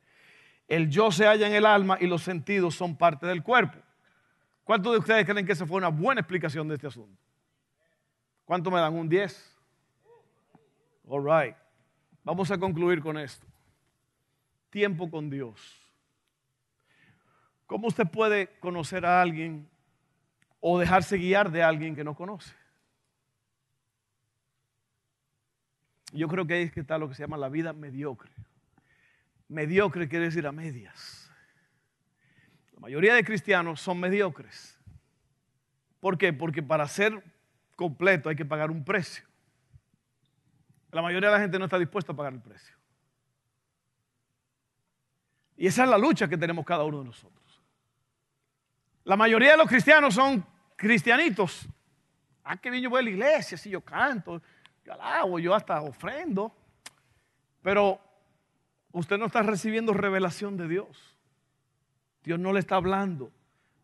El 0.68 0.90
yo 0.90 1.12
se 1.12 1.26
halla 1.26 1.48
en 1.48 1.54
el 1.54 1.66
alma 1.66 1.98
y 2.00 2.08
los 2.08 2.24
sentidos 2.24 2.76
son 2.76 2.96
parte 2.96 3.28
del 3.28 3.44
cuerpo. 3.44 3.78
¿Cuántos 4.64 4.94
de 4.94 5.00
ustedes 5.00 5.26
creen 5.26 5.46
que 5.46 5.52
esa 5.52 5.66
fue 5.66 5.78
una 5.78 5.90
buena 5.90 6.22
explicación 6.22 6.68
de 6.68 6.76
este 6.76 6.88
asunto? 6.88 7.22
¿Cuánto 8.46 8.72
me 8.72 8.80
dan? 8.80 8.94
¿Un 8.94 9.10
10? 9.10 9.58
All 11.08 11.24
right. 11.24 11.56
Vamos 12.24 12.50
a 12.50 12.58
concluir 12.58 13.02
con 13.02 13.18
esto. 13.18 13.46
Tiempo 14.70 15.10
con 15.10 15.30
Dios. 15.30 15.83
¿Cómo 17.68 17.88
usted 17.88 18.08
puede 18.08 18.48
conocer 18.60 19.06
a 19.06 19.22
alguien 19.22 19.70
o 20.66 20.80
dejarse 20.80 21.18
guiar 21.18 21.52
de 21.52 21.62
alguien 21.62 21.94
que 21.94 22.06
no 22.06 22.16
conoce. 22.16 22.56
Yo 26.14 26.30
creo 26.30 26.48
que 26.48 26.54
ahí 26.54 26.64
es 26.64 26.72
que 26.72 26.80
está 26.80 26.98
lo 26.98 27.10
que 27.10 27.16
se 27.16 27.24
llama 27.24 27.36
la 27.36 27.50
vida 27.50 27.74
mediocre. 27.74 28.32
Mediocre 29.50 30.08
quiere 30.08 30.26
decir 30.26 30.48
a 30.48 30.54
medias. 30.54 31.30
La 32.76 32.80
mayoría 32.80 33.14
de 33.14 33.26
cristianos 33.26 33.82
son 33.82 34.00
mediocres. 34.00 34.80
¿Por 36.00 36.18
qué? 36.18 36.32
Porque 36.32 36.64
para 36.64 36.88
ser 36.88 37.22
completo 37.76 38.30
hay 38.30 38.38
que 38.38 38.46
pagar 38.46 38.72
un 38.72 38.86
precio. 38.86 39.26
La 40.94 41.02
mayoría 41.02 41.28
de 41.28 41.36
la 41.36 41.42
gente 41.42 41.60
no 41.60 41.66
está 41.66 41.78
dispuesta 41.78 42.14
a 42.14 42.16
pagar 42.16 42.32
el 42.32 42.42
precio. 42.42 42.74
Y 45.58 45.68
esa 45.68 45.84
es 45.84 45.90
la 45.90 45.98
lucha 45.98 46.30
que 46.30 46.38
tenemos 46.38 46.66
cada 46.66 46.86
uno 46.86 47.00
de 47.00 47.06
nosotros. 47.06 47.43
La 49.06 49.18
mayoría 49.18 49.52
de 49.52 49.58
los 49.58 49.68
cristianos 49.68 50.16
son 50.16 50.46
cristianitos. 50.76 51.68
Ah, 52.44 52.58
que 52.58 52.70
bien 52.70 52.84
yo 52.84 52.90
voy 52.90 53.00
a 53.00 53.04
la 53.04 53.10
iglesia, 53.10 53.58
si 53.58 53.70
yo 53.70 53.82
canto, 53.82 54.42
yo 54.86 54.94
alabo, 54.94 55.40
yo 55.40 55.54
hasta 55.54 55.82
ofrendo. 55.82 56.54
Pero 57.62 58.00
usted 58.92 59.18
no 59.18 59.26
está 59.28 59.42
recibiendo 59.42 59.94
revelación 59.94 60.58
de 60.58 60.68
Dios. 60.68 61.18
Dios 62.24 62.40
no 62.40 62.54
le 62.54 62.60
está 62.60 62.76
hablando. 62.76 63.32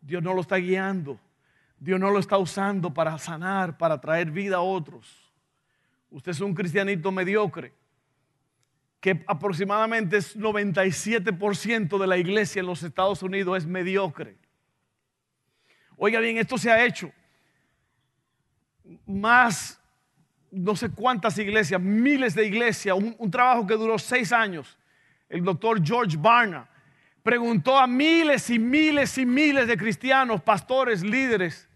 Dios 0.01 0.23
no 0.23 0.34
lo 0.34 0.41
está 0.41 0.58
guiando. 0.58 1.19
Dios 1.79 1.99
no 1.99 2.12
lo 2.12 2.19
está 2.19 2.38
usando 2.38 2.93
para 2.93 3.17
sanar, 3.17 3.77
para 3.77 3.99
traer 3.99 4.32
vida 4.32 4.58
a 4.58 4.62
otros. 4.62 5.32
Usted 6.12 6.32
es 6.32 6.41
un 6.41 6.53
cristianito 6.53 7.12
mediocre, 7.12 7.73
que 8.99 9.23
aproximadamente 9.27 10.17
es 10.17 10.38
97% 10.38 11.97
de 11.97 12.08
la 12.08 12.17
iglesia 12.17 12.60
en 12.60 12.65
los 12.65 12.84
Estados 12.84 13.23
Unidos 13.23 13.60
es 13.60 13.65
mediocre. 13.65 14.38
Oiga 16.02 16.22
bien, 16.22 16.38
esto 16.38 16.58
se 16.58 16.72
ha 16.72 16.86
hecho. 16.86 17.12
Más, 19.06 19.78
no 20.50 20.74
sé 20.74 20.90
cuántas 20.90 21.38
iglesias, 21.38 21.82
miles 21.82 22.34
de 22.36 22.46
iglesias, 22.46 22.96
un, 22.96 23.30
trabajo 23.30 23.68
que 23.68 23.74
duró 23.74 24.00
seis 24.00 24.32
años. 24.32 24.78
El 25.28 25.44
doctor 25.44 25.86
George 25.86 26.16
Barna 26.18 26.70
preguntó 27.22 27.78
a 27.78 27.86
miles 27.86 28.50
y 28.50 28.58
miles 28.58 29.18
y 29.18 29.26
miles 29.26 29.68
de 29.68 29.76
cristianos, 29.76 30.42
pastores, 30.42 31.04
líderes. 31.04 31.68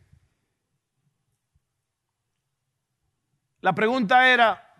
La 3.59 3.75
pregunta 3.75 4.29
era 4.31 4.73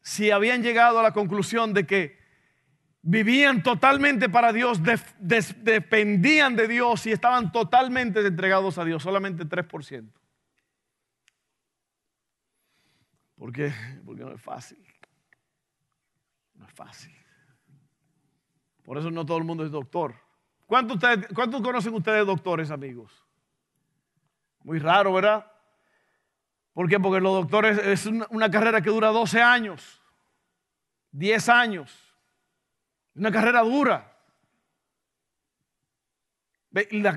si 0.00 0.30
habían 0.30 0.62
llegado 0.62 1.00
a 1.00 1.02
la 1.02 1.12
conclusión 1.12 1.74
de 1.74 1.84
que 1.84 2.23
vivían 3.06 3.62
totalmente 3.62 4.30
para 4.30 4.52
Dios, 4.52 4.80
dependían 5.20 6.56
de 6.56 6.66
Dios 6.66 7.06
y 7.06 7.12
estaban 7.12 7.52
totalmente 7.52 8.26
entregados 8.26 8.78
a 8.78 8.84
Dios, 8.84 9.02
solamente 9.02 9.44
3%. 9.44 10.10
¿Por 13.36 13.52
qué? 13.52 13.72
Porque 14.06 14.24
no 14.24 14.32
es 14.32 14.40
fácil. 14.40 14.82
No 16.54 16.66
es 16.66 16.72
fácil. 16.72 17.14
Por 18.82 18.96
eso 18.96 19.10
no 19.10 19.26
todo 19.26 19.36
el 19.36 19.44
mundo 19.44 19.64
es 19.64 19.70
doctor. 19.70 20.14
¿Cuántos, 20.66 20.98
¿cuántos 21.34 21.60
conocen 21.60 21.92
ustedes 21.92 22.26
doctores, 22.26 22.70
amigos? 22.70 23.12
Muy 24.62 24.78
raro, 24.78 25.12
¿verdad? 25.12 25.50
¿Por 26.72 26.88
qué? 26.88 26.98
Porque 26.98 27.20
los 27.20 27.34
doctores 27.34 27.78
es 27.78 28.06
una 28.06 28.50
carrera 28.50 28.80
que 28.80 28.88
dura 28.88 29.08
12 29.08 29.42
años, 29.42 30.00
10 31.12 31.48
años. 31.50 32.03
Una 33.14 33.30
carrera 33.30 33.60
dura. 33.62 34.10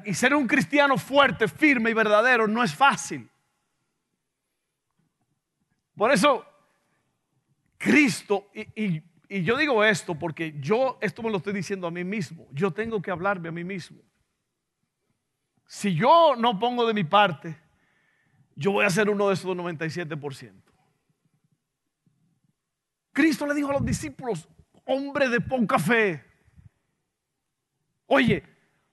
Y 0.05 0.13
ser 0.13 0.35
un 0.35 0.45
cristiano 0.45 0.97
fuerte, 0.97 1.47
firme 1.47 1.89
y 1.89 1.93
verdadero 1.93 2.47
no 2.47 2.63
es 2.63 2.75
fácil. 2.75 3.27
Por 5.95 6.11
eso 6.11 6.45
Cristo 7.77 8.49
y, 8.53 9.01
yo 9.43 9.57
digo 9.57 9.83
esto 9.83 10.17
porque 10.17 10.55
yo 10.59 10.97
esto 11.01 11.21
me 11.21 11.29
lo 11.29 11.37
estoy 11.37 11.53
diciendo 11.53 11.87
a 11.87 11.91
mí 11.91 12.03
mismo. 12.03 12.47
Yo 12.51 12.71
tengo 12.71 13.01
que 13.01 13.11
hablarme 13.11 13.49
a 13.49 13.51
mí 13.51 13.63
mismo. 13.63 13.99
Si 15.65 15.93
yo 15.93 16.35
no 16.37 16.57
pongo 16.59 16.87
de 16.87 16.93
mi 16.93 17.03
parte, 17.03 17.59
yo 18.55 18.71
voy 18.71 18.85
a 18.85 18.89
ser 18.89 19.09
uno 19.09 19.27
de 19.27 19.33
esos 19.33 19.55
97%. 19.55 20.53
Cristo 23.11 23.47
le 23.47 23.53
dijo 23.53 23.69
a 23.71 23.73
los 23.73 23.85
discípulos, 23.85 24.47
hombre 24.87 25.29
de 25.29 25.39
poca 25.41 25.77
fe, 25.77 26.23
oye, 28.07 28.43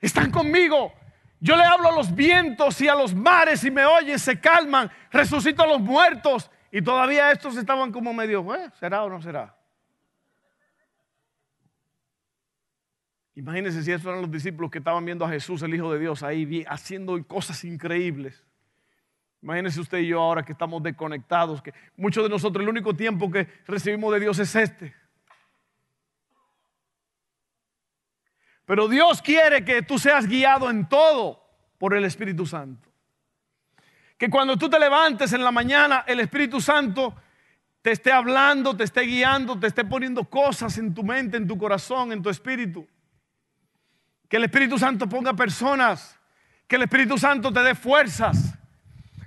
están 0.00 0.30
conmigo. 0.30 0.92
Yo 1.40 1.56
le 1.56 1.64
hablo 1.64 1.88
a 1.88 1.92
los 1.92 2.14
vientos 2.14 2.80
y 2.80 2.88
a 2.88 2.94
los 2.94 3.14
mares 3.14 3.64
y 3.64 3.70
me 3.70 3.84
oyen, 3.84 4.18
se 4.18 4.40
calman, 4.40 4.90
resucito 5.10 5.62
a 5.62 5.66
los 5.66 5.80
muertos. 5.80 6.50
Y 6.70 6.82
todavía 6.82 7.30
estos 7.30 7.56
estaban 7.56 7.92
como 7.92 8.12
medio, 8.12 8.44
¿será 8.78 9.04
o 9.04 9.08
no 9.08 9.22
será? 9.22 9.56
Imagínense 13.36 13.82
si 13.82 13.92
esos 13.92 14.06
eran 14.06 14.22
los 14.22 14.30
discípulos 14.30 14.70
que 14.70 14.78
estaban 14.78 15.04
viendo 15.04 15.24
a 15.24 15.28
Jesús, 15.28 15.62
el 15.62 15.74
Hijo 15.74 15.92
de 15.92 15.98
Dios, 15.98 16.22
ahí 16.22 16.64
haciendo 16.68 17.22
cosas 17.26 17.64
increíbles. 17.64 18.44
Imagínense 19.42 19.80
usted 19.80 19.98
y 19.98 20.08
yo 20.08 20.20
ahora 20.20 20.42
que 20.44 20.52
estamos 20.52 20.82
desconectados, 20.82 21.60
que 21.60 21.74
muchos 21.96 22.22
de 22.22 22.30
nosotros 22.30 22.62
el 22.62 22.68
único 22.68 22.94
tiempo 22.94 23.30
que 23.30 23.46
recibimos 23.66 24.12
de 24.14 24.20
Dios 24.20 24.38
es 24.38 24.54
este. 24.54 24.94
Pero 28.64 28.88
Dios 28.88 29.20
quiere 29.20 29.64
que 29.64 29.82
tú 29.82 29.98
seas 29.98 30.26
guiado 30.26 30.70
en 30.70 30.88
todo 30.88 31.44
por 31.78 31.94
el 31.94 32.04
Espíritu 32.04 32.46
Santo. 32.46 32.88
Que 34.16 34.30
cuando 34.30 34.56
tú 34.56 34.70
te 34.70 34.78
levantes 34.78 35.32
en 35.32 35.44
la 35.44 35.52
mañana, 35.52 36.04
el 36.06 36.20
Espíritu 36.20 36.60
Santo 36.60 37.14
te 37.82 37.90
esté 37.90 38.10
hablando, 38.12 38.74
te 38.74 38.84
esté 38.84 39.02
guiando, 39.02 39.58
te 39.58 39.66
esté 39.66 39.84
poniendo 39.84 40.24
cosas 40.24 40.78
en 40.78 40.94
tu 40.94 41.02
mente, 41.02 41.36
en 41.36 41.46
tu 41.46 41.58
corazón, 41.58 42.12
en 42.12 42.22
tu 42.22 42.30
espíritu. 42.30 42.86
Que 44.28 44.38
el 44.38 44.44
Espíritu 44.44 44.78
Santo 44.78 45.06
ponga 45.06 45.34
personas. 45.34 46.18
Que 46.66 46.76
el 46.76 46.82
Espíritu 46.82 47.18
Santo 47.18 47.52
te 47.52 47.60
dé 47.60 47.74
fuerzas. 47.74 48.54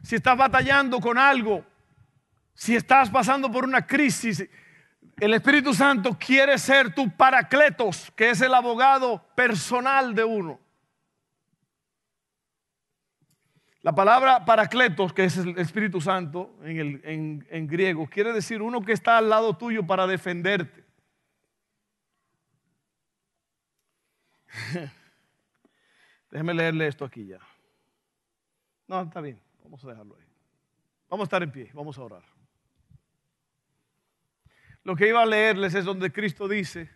Si 0.02 0.16
estás 0.16 0.36
batallando 0.36 1.00
con 1.00 1.20
algo, 1.20 1.64
si 2.56 2.76
estás 2.76 3.12
pasando 3.12 3.52
por 3.52 3.64
una 3.64 3.86
crisis, 3.86 4.44
el 5.20 5.34
Espíritu 5.34 5.74
Santo 5.74 6.18
quiere 6.20 6.58
ser 6.58 6.94
tu 6.94 7.10
paracletos, 7.10 8.12
que 8.16 8.30
es 8.30 8.42
el 8.42 8.54
abogado 8.54 9.24
personal 9.36 10.14
de 10.14 10.24
uno. 10.24 10.60
La 13.82 13.96
palabra 13.96 14.46
paracletos, 14.46 15.14
que 15.14 15.24
es 15.26 15.38
el 15.38 15.58
Espíritu 15.58 16.02
Santo 16.02 16.58
en, 16.64 17.48
en 17.50 17.68
griego, 17.68 18.06
quiere 18.08 18.34
decir 18.34 18.62
uno 18.62 18.82
que 18.82 18.92
está 18.92 19.18
al 19.18 19.30
lado 19.30 19.58
tuyo 19.58 19.88
para 19.88 20.06
defenderte. 20.06 20.86
Déjeme 26.30 26.54
leerle 26.54 26.88
esto 26.88 27.06
aquí 27.06 27.26
ya. 27.26 27.40
No, 28.88 29.02
está 29.02 29.22
bien, 29.22 29.42
vamos 29.64 29.84
a 29.84 29.90
dejarlo 29.90 30.16
ahí. 30.16 30.26
Vamos 31.10 31.24
a 31.24 31.28
estar 31.28 31.42
en 31.44 31.52
pie, 31.52 31.72
vamos 31.74 31.98
a 31.98 32.02
orar. 32.04 32.37
Lo 34.88 34.96
que 34.96 35.10
iba 35.10 35.22
a 35.22 35.26
leerles 35.26 35.76
es 35.76 35.84
donde 35.84 36.14
Cristo 36.14 36.48
dice, 36.48 36.90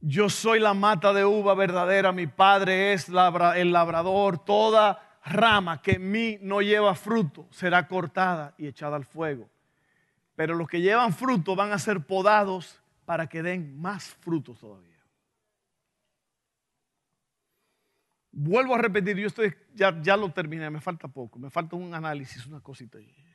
yo 0.00 0.28
soy 0.28 0.58
la 0.58 0.74
mata 0.74 1.12
de 1.12 1.24
uva 1.24 1.54
verdadera, 1.54 2.10
mi 2.10 2.26
Padre 2.26 2.92
es 2.92 3.08
el 3.08 3.72
labrador, 3.72 4.44
toda 4.44 5.20
rama 5.24 5.80
que 5.80 5.92
en 5.92 6.10
mí 6.10 6.38
no 6.42 6.60
lleva 6.60 6.96
fruto 6.96 7.46
será 7.52 7.86
cortada 7.86 8.56
y 8.58 8.66
echada 8.66 8.96
al 8.96 9.04
fuego. 9.04 9.48
Pero 10.34 10.56
los 10.56 10.66
que 10.66 10.80
llevan 10.80 11.12
fruto 11.12 11.54
van 11.54 11.70
a 11.70 11.78
ser 11.78 12.04
podados 12.04 12.82
para 13.04 13.28
que 13.28 13.44
den 13.44 13.80
más 13.80 14.08
frutos 14.08 14.58
todavía. 14.58 14.98
Vuelvo 18.32 18.74
a 18.74 18.78
repetir, 18.78 19.16
yo 19.16 19.28
estoy, 19.28 19.54
ya, 19.72 19.96
ya 20.02 20.16
lo 20.16 20.32
terminé, 20.32 20.68
me 20.68 20.80
falta 20.80 21.06
poco, 21.06 21.38
me 21.38 21.48
falta 21.48 21.76
un 21.76 21.94
análisis, 21.94 22.44
una 22.48 22.60
cosita 22.60 22.98
ahí. 22.98 23.29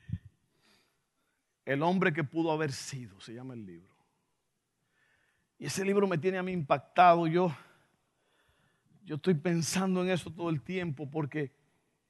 El 1.66 1.82
hombre 1.82 2.12
que 2.12 2.24
pudo 2.24 2.52
haber 2.52 2.72
sido, 2.72 3.20
se 3.20 3.34
llama 3.34 3.52
el 3.52 3.66
libro. 3.66 3.94
Y 5.58 5.66
ese 5.66 5.84
libro 5.84 6.06
me 6.06 6.16
tiene 6.16 6.38
a 6.38 6.42
mí 6.42 6.52
impactado. 6.52 7.26
Yo, 7.26 7.54
yo 9.04 9.16
estoy 9.16 9.34
pensando 9.34 10.02
en 10.02 10.10
eso 10.10 10.30
todo 10.30 10.48
el 10.48 10.62
tiempo 10.62 11.10
porque 11.10 11.52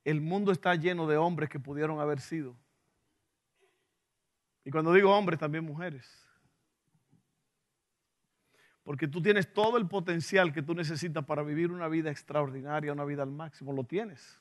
el 0.05 0.21
mundo 0.21 0.53
está 0.53 0.75
lleno 0.75 1.07
de 1.07 1.17
hombres 1.17 1.49
que 1.49 1.59
pudieron 1.59 2.01
haber 2.01 2.21
sido. 2.21 2.55
Y 4.63 4.71
cuando 4.71 4.93
digo 4.93 5.17
hombres, 5.17 5.39
también 5.39 5.65
mujeres. 5.65 6.07
Porque 8.83 9.09
tú 9.09 9.23
tienes 9.23 9.53
todo 9.53 9.79
el 9.79 9.89
potencial 9.89 10.53
que 10.53 10.63
tú 10.63 10.75
necesitas 10.75 11.25
para 11.25 11.43
vivir 11.43 11.73
una 11.73 11.89
vida 11.89 12.11
extraordinaria, 12.11 12.93
una 12.93 13.05
vida 13.05 13.23
al 13.23 13.31
máximo. 13.31 13.73
Lo 13.73 13.85
tienes. 13.85 14.39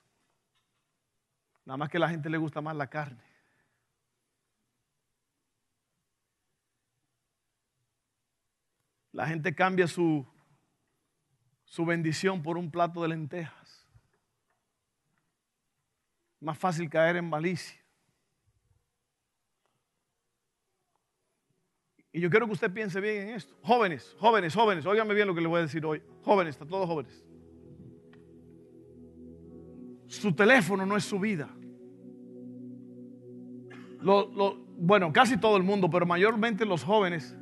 Nada 1.63 1.77
más 1.77 1.89
que 1.89 1.97
a 1.97 2.01
la 2.01 2.09
gente 2.09 2.29
le 2.29 2.37
gusta 2.37 2.59
más 2.59 2.75
la 2.75 2.87
carne. 2.87 3.34
La 9.15 9.25
gente 9.25 9.55
cambia 9.55 9.87
su, 9.87 10.27
su 11.63 11.85
bendición 11.85 12.43
por 12.43 12.57
un 12.57 12.69
plato 12.69 13.01
de 13.01 13.07
lentejas. 13.07 13.87
Más 16.41 16.57
fácil 16.57 16.89
caer 16.89 17.15
en 17.15 17.29
malicia. 17.29 17.81
Y 22.11 22.19
yo 22.19 22.29
quiero 22.29 22.45
que 22.45 22.51
usted 22.51 22.73
piense 22.73 22.99
bien 22.99 23.29
en 23.29 23.35
esto. 23.35 23.55
Jóvenes, 23.61 24.13
jóvenes, 24.19 24.53
jóvenes, 24.53 24.85
óigame 24.85 25.13
bien 25.13 25.29
lo 25.29 25.33
que 25.33 25.39
le 25.39 25.47
voy 25.47 25.59
a 25.59 25.61
decir 25.61 25.85
hoy. 25.85 26.03
Jóvenes, 26.21 26.55
está 26.55 26.65
todos 26.65 26.85
jóvenes. 26.85 27.23
Su 30.07 30.35
teléfono 30.35 30.85
no 30.85 30.97
es 30.97 31.05
su 31.05 31.17
vida. 31.21 31.49
bueno, 34.77 35.13
casi 35.13 35.37
todo 35.37 35.55
el 35.55 35.63
mundo, 35.63 35.89
pero 35.89 36.05
mayormente 36.05 36.65
los 36.65 36.83
jóvenes. 36.83 37.33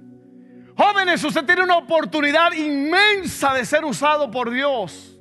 Jóvenes, 0.76 1.24
usted 1.24 1.46
tiene 1.46 1.64
una 1.64 1.78
oportunidad 1.78 2.52
inmensa 2.54 3.54
de 3.54 3.66
ser 3.66 3.86
usado 3.86 4.32
por 4.32 4.50
Dios. 4.50 5.20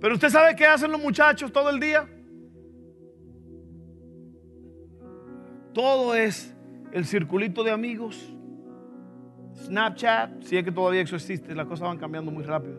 Pero 0.00 0.14
usted 0.14 0.30
sabe 0.30 0.56
qué 0.56 0.66
hacen 0.66 0.90
los 0.90 1.00
muchachos 1.00 1.52
todo 1.52 1.70
el 1.70 1.78
día. 1.78 2.08
Todo 5.72 6.14
es 6.14 6.54
el 6.92 7.06
circulito 7.06 7.62
de 7.62 7.70
amigos, 7.70 8.32
Snapchat, 9.64 10.42
si 10.42 10.56
es 10.56 10.64
que 10.64 10.72
todavía 10.72 11.02
eso 11.02 11.16
existe, 11.16 11.54
las 11.54 11.66
cosas 11.66 11.88
van 11.88 11.98
cambiando 11.98 12.30
muy 12.30 12.44
rápido. 12.44 12.76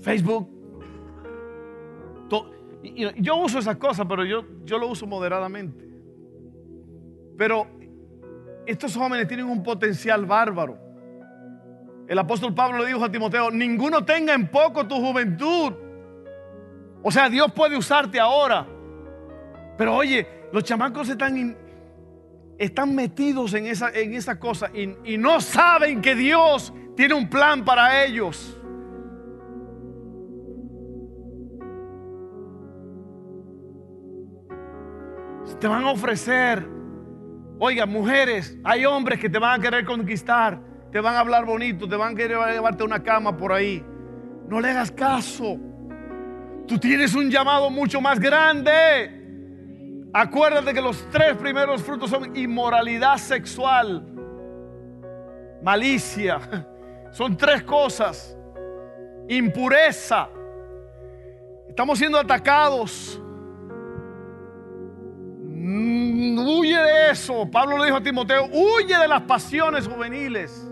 Facebook. 0.00 0.48
yo 3.18 3.36
uso 3.36 3.58
esas 3.58 3.76
cosas, 3.76 4.06
pero 4.08 4.24
yo, 4.24 4.44
yo 4.64 4.78
lo 4.78 4.88
uso 4.88 5.06
moderadamente. 5.06 5.89
Pero 7.40 7.66
estos 8.66 8.94
jóvenes 8.94 9.26
tienen 9.26 9.46
un 9.46 9.62
potencial 9.62 10.26
bárbaro. 10.26 10.76
El 12.06 12.18
apóstol 12.18 12.54
Pablo 12.54 12.80
le 12.80 12.88
dijo 12.88 13.02
a 13.02 13.10
Timoteo, 13.10 13.50
ninguno 13.50 14.04
tenga 14.04 14.34
en 14.34 14.48
poco 14.48 14.86
tu 14.86 14.96
juventud. 14.96 15.72
O 17.02 17.10
sea, 17.10 17.30
Dios 17.30 17.50
puede 17.52 17.78
usarte 17.78 18.20
ahora. 18.20 18.66
Pero 19.78 19.96
oye, 19.96 20.28
los 20.52 20.64
chamacos 20.64 21.08
están 21.08 21.56
están 22.58 22.94
metidos 22.94 23.54
en 23.54 23.68
esa, 23.68 23.88
en 23.88 24.20
cosa 24.38 24.70
y, 24.74 25.14
y 25.14 25.16
no 25.16 25.40
saben 25.40 26.02
que 26.02 26.14
Dios 26.14 26.74
tiene 26.94 27.14
un 27.14 27.30
plan 27.30 27.64
para 27.64 28.04
ellos. 28.04 28.60
Te 35.58 35.66
van 35.66 35.84
a 35.84 35.90
ofrecer, 35.90 36.79
oiga, 37.60 37.86
mujeres, 37.86 38.56
hay 38.64 38.86
hombres 38.86 39.20
que 39.20 39.28
te 39.28 39.38
van 39.38 39.60
a 39.60 39.62
querer 39.62 39.84
conquistar, 39.84 40.58
te 40.90 40.98
van 40.98 41.14
a 41.14 41.20
hablar 41.20 41.44
bonito, 41.44 41.86
te 41.86 41.94
van 41.94 42.14
a 42.14 42.16
querer 42.16 42.38
llevarte 42.52 42.82
una 42.82 43.02
cama 43.02 43.36
por 43.36 43.52
ahí. 43.52 43.84
No 44.48 44.60
le 44.60 44.70
hagas 44.70 44.90
caso. 44.90 45.58
Tú 46.66 46.78
tienes 46.78 47.14
un 47.14 47.30
llamado 47.30 47.70
mucho 47.70 48.00
más 48.00 48.18
grande. 48.18 50.08
Acuérdate 50.12 50.72
que 50.72 50.80
los 50.80 51.08
tres 51.10 51.36
primeros 51.36 51.82
frutos 51.82 52.10
son 52.10 52.34
inmoralidad 52.34 53.18
sexual, 53.18 54.04
malicia. 55.62 56.40
Son 57.12 57.36
tres 57.36 57.64
cosas. 57.64 58.38
Impureza. 59.28 60.28
Estamos 61.68 61.98
siendo 61.98 62.16
atacados. 62.20 63.20
Huye 66.38 66.76
de 66.76 67.10
eso. 67.10 67.50
Pablo 67.50 67.78
le 67.78 67.84
dijo 67.86 67.96
a 67.96 68.02
Timoteo, 68.02 68.46
huye 68.46 68.96
de 68.98 69.08
las 69.08 69.22
pasiones 69.22 69.86
juveniles. 69.86 70.66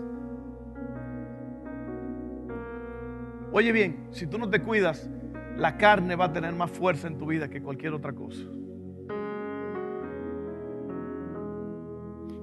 Oye 3.51 3.71
bien, 3.71 4.07
si 4.11 4.27
tú 4.27 4.37
no 4.37 4.49
te 4.49 4.61
cuidas, 4.61 5.09
la 5.57 5.77
carne 5.77 6.15
va 6.15 6.25
a 6.25 6.33
tener 6.33 6.53
más 6.53 6.71
fuerza 6.71 7.07
en 7.07 7.17
tu 7.17 7.25
vida 7.25 7.49
que 7.49 7.61
cualquier 7.61 7.93
otra 7.93 8.13
cosa. 8.13 8.43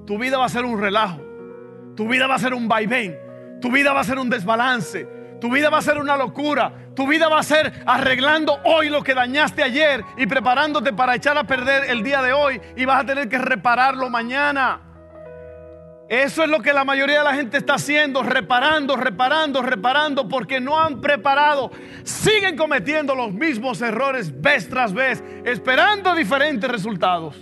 tu 0.07 0.17
vida 0.19 0.39
va 0.39 0.47
a 0.47 0.49
ser 0.49 0.65
un 0.65 0.81
relajo. 0.81 1.21
Tu 1.97 2.09
vida 2.09 2.27
va 2.27 2.37
a 2.37 2.39
ser 2.39 2.55
un 2.55 2.69
vaivén. 2.69 3.19
Tu 3.61 3.71
vida 3.71 3.93
va 3.93 4.01
a 4.01 4.05
ser 4.05 4.19
un 4.19 4.31
desbalance. 4.31 5.07
Tu 5.41 5.51
vida 5.51 5.71
va 5.71 5.79
a 5.79 5.83
ser 5.83 5.99
una 5.99 6.17
locura. 6.17 6.73
Tu 6.95 7.07
vida 7.07 7.29
va 7.29 7.41
a 7.41 7.43
ser 7.43 7.83
arreglando 7.87 8.59
hoy 8.65 8.89
lo 8.89 9.03
que 9.03 9.15
dañaste 9.15 9.63
ayer 9.63 10.03
y 10.17 10.27
preparándote 10.27 10.93
para 10.93 11.15
echar 11.15 11.37
a 11.37 11.45
perder 11.45 11.91
el 11.91 12.03
día 12.03 12.23
de 12.23 12.33
hoy 12.33 12.61
y 12.77 12.85
vas 12.85 13.03
a 13.03 13.07
tener 13.07 13.29
que 13.29 13.39
repararlo 13.39 14.09
mañana. 14.09 14.81
Eso 16.09 16.45
es 16.45 16.49
lo 16.49 16.61
que 16.61 16.73
la 16.73 16.85
mayoría 16.85 17.19
de 17.19 17.25
la 17.25 17.35
gente 17.35 17.59
está 17.59 17.75
haciendo, 17.75 18.23
reparando, 18.23 18.97
reparando, 18.97 19.61
reparando, 19.61 20.29
porque 20.29 20.61
no 20.61 20.79
han 20.79 21.01
preparado. 21.01 21.73
Siguen 22.05 22.57
cometiendo 22.57 23.15
los 23.15 23.33
mismos 23.33 23.83
errores 23.83 24.41
vez 24.41 24.69
tras 24.69 24.95
vez, 24.95 25.23
esperando 25.45 26.15
diferentes 26.15 26.71
resultados. 26.71 27.37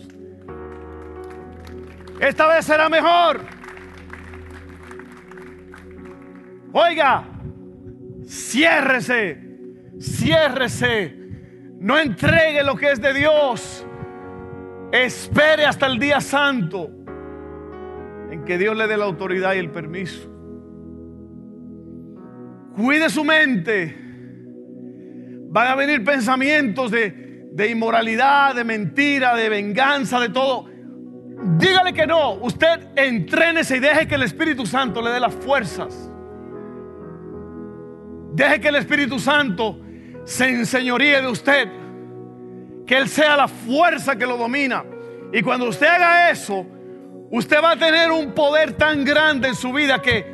Esta 2.18 2.46
vez 2.46 2.64
será 2.64 2.88
mejor. 2.88 3.40
Oiga, 6.72 7.24
ciérrese, 8.26 9.40
ciérrese. 10.00 11.24
No 11.78 11.98
entregue 11.98 12.62
lo 12.62 12.76
que 12.76 12.92
es 12.92 13.00
de 13.00 13.12
Dios. 13.12 13.86
Espere 14.92 15.66
hasta 15.66 15.86
el 15.86 15.98
día 15.98 16.20
santo 16.20 16.90
en 18.30 18.44
que 18.44 18.56
Dios 18.58 18.76
le 18.76 18.86
dé 18.86 18.96
la 18.96 19.04
autoridad 19.04 19.54
y 19.54 19.58
el 19.58 19.70
permiso. 19.70 20.30
Cuide 22.74 23.10
su 23.10 23.24
mente. 23.24 23.96
Van 25.50 25.68
a 25.68 25.74
venir 25.74 26.02
pensamientos 26.04 26.90
de, 26.90 27.48
de 27.52 27.70
inmoralidad, 27.70 28.54
de 28.54 28.64
mentira, 28.64 29.36
de 29.36 29.48
venganza, 29.48 30.18
de 30.18 30.30
todo. 30.30 30.68
Dígale 31.58 31.92
que 31.92 32.06
no. 32.06 32.34
Usted 32.34 32.88
entrénese 32.96 33.76
y 33.76 33.80
deje 33.80 34.08
que 34.08 34.14
el 34.14 34.22
Espíritu 34.22 34.66
Santo 34.66 35.02
le 35.02 35.10
dé 35.10 35.20
las 35.20 35.34
fuerzas. 35.34 36.10
Deje 38.34 38.60
que 38.60 38.68
el 38.68 38.76
Espíritu 38.76 39.20
Santo 39.20 39.78
se 40.24 40.48
enseñoríe 40.48 41.22
de 41.22 41.28
usted. 41.28 41.68
Que 42.84 42.98
Él 42.98 43.08
sea 43.08 43.36
la 43.36 43.46
fuerza 43.46 44.16
que 44.16 44.26
lo 44.26 44.36
domina. 44.36 44.84
Y 45.32 45.40
cuando 45.40 45.68
usted 45.68 45.86
haga 45.86 46.30
eso, 46.30 46.66
usted 47.30 47.62
va 47.62 47.72
a 47.72 47.76
tener 47.76 48.10
un 48.10 48.32
poder 48.32 48.72
tan 48.72 49.04
grande 49.04 49.48
en 49.48 49.54
su 49.54 49.72
vida 49.72 50.02
que 50.02 50.26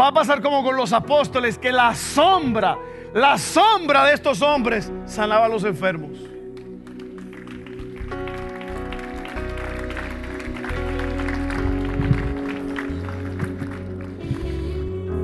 va 0.00 0.08
a 0.08 0.12
pasar 0.12 0.40
como 0.40 0.64
con 0.64 0.76
los 0.76 0.94
apóstoles, 0.94 1.58
que 1.58 1.72
la 1.72 1.94
sombra, 1.94 2.78
la 3.12 3.36
sombra 3.36 4.06
de 4.06 4.14
estos 4.14 4.40
hombres 4.40 4.90
sanaba 5.04 5.44
a 5.46 5.48
los 5.48 5.64
enfermos. 5.64 6.31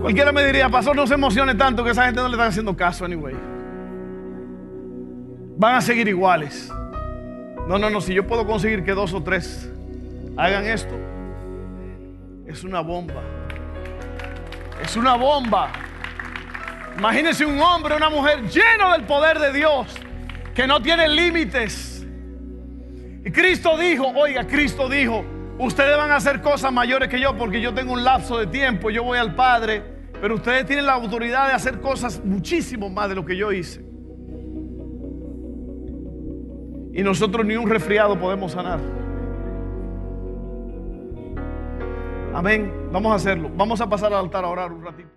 Cualquiera 0.00 0.32
me 0.32 0.44
diría, 0.44 0.68
pastor, 0.68 0.94
no 0.94 1.06
se 1.06 1.14
emocione 1.14 1.54
tanto 1.54 1.82
que 1.82 1.90
esa 1.90 2.04
gente 2.04 2.20
no 2.20 2.28
le 2.28 2.34
está 2.34 2.46
haciendo 2.46 2.76
caso 2.76 3.04
anyway. 3.04 3.34
Van 5.56 5.74
a 5.74 5.80
seguir 5.80 6.06
iguales. 6.06 6.72
No, 7.66 7.78
no, 7.78 7.90
no, 7.90 8.00
si 8.00 8.14
yo 8.14 8.26
puedo 8.26 8.46
conseguir 8.46 8.84
que 8.84 8.92
dos 8.92 9.12
o 9.12 9.22
tres 9.22 9.70
hagan 10.36 10.66
esto, 10.66 10.94
es 12.46 12.62
una 12.64 12.80
bomba. 12.80 13.22
Es 14.82 14.96
una 14.96 15.16
bomba. 15.16 15.70
Imagínense 16.96 17.44
un 17.44 17.60
hombre, 17.60 17.96
una 17.96 18.08
mujer 18.08 18.42
lleno 18.48 18.92
del 18.92 19.02
poder 19.02 19.38
de 19.38 19.52
Dios, 19.52 19.94
que 20.54 20.66
no 20.66 20.80
tiene 20.80 21.08
límites. 21.08 22.06
Y 23.24 23.30
Cristo 23.30 23.76
dijo, 23.76 24.06
oiga, 24.06 24.46
Cristo 24.46 24.88
dijo, 24.88 25.24
ustedes 25.58 25.96
van 25.96 26.10
a 26.10 26.16
hacer 26.16 26.40
cosas 26.40 26.72
mayores 26.72 27.08
que 27.08 27.20
yo 27.20 27.36
porque 27.36 27.60
yo 27.60 27.74
tengo 27.74 27.92
un 27.92 28.04
lapso 28.04 28.38
de 28.38 28.46
tiempo, 28.46 28.90
yo 28.90 29.04
voy 29.04 29.18
al 29.18 29.34
Padre, 29.34 29.82
pero 30.20 30.36
ustedes 30.36 30.66
tienen 30.66 30.86
la 30.86 30.94
autoridad 30.94 31.48
de 31.48 31.54
hacer 31.54 31.80
cosas 31.80 32.22
muchísimo 32.24 32.88
más 32.88 33.08
de 33.08 33.14
lo 33.14 33.24
que 33.24 33.36
yo 33.36 33.52
hice. 33.52 33.80
Y 36.92 37.02
nosotros 37.02 37.46
ni 37.46 37.56
un 37.56 37.68
resfriado 37.68 38.18
podemos 38.18 38.52
sanar. 38.52 38.80
Amén. 42.34 42.72
Vamos 42.92 43.12
a 43.12 43.14
hacerlo. 43.16 43.50
Vamos 43.56 43.80
a 43.80 43.88
pasar 43.88 44.12
al 44.12 44.20
altar 44.20 44.44
a 44.44 44.48
orar 44.48 44.72
un 44.72 44.84
ratito. 44.84 45.08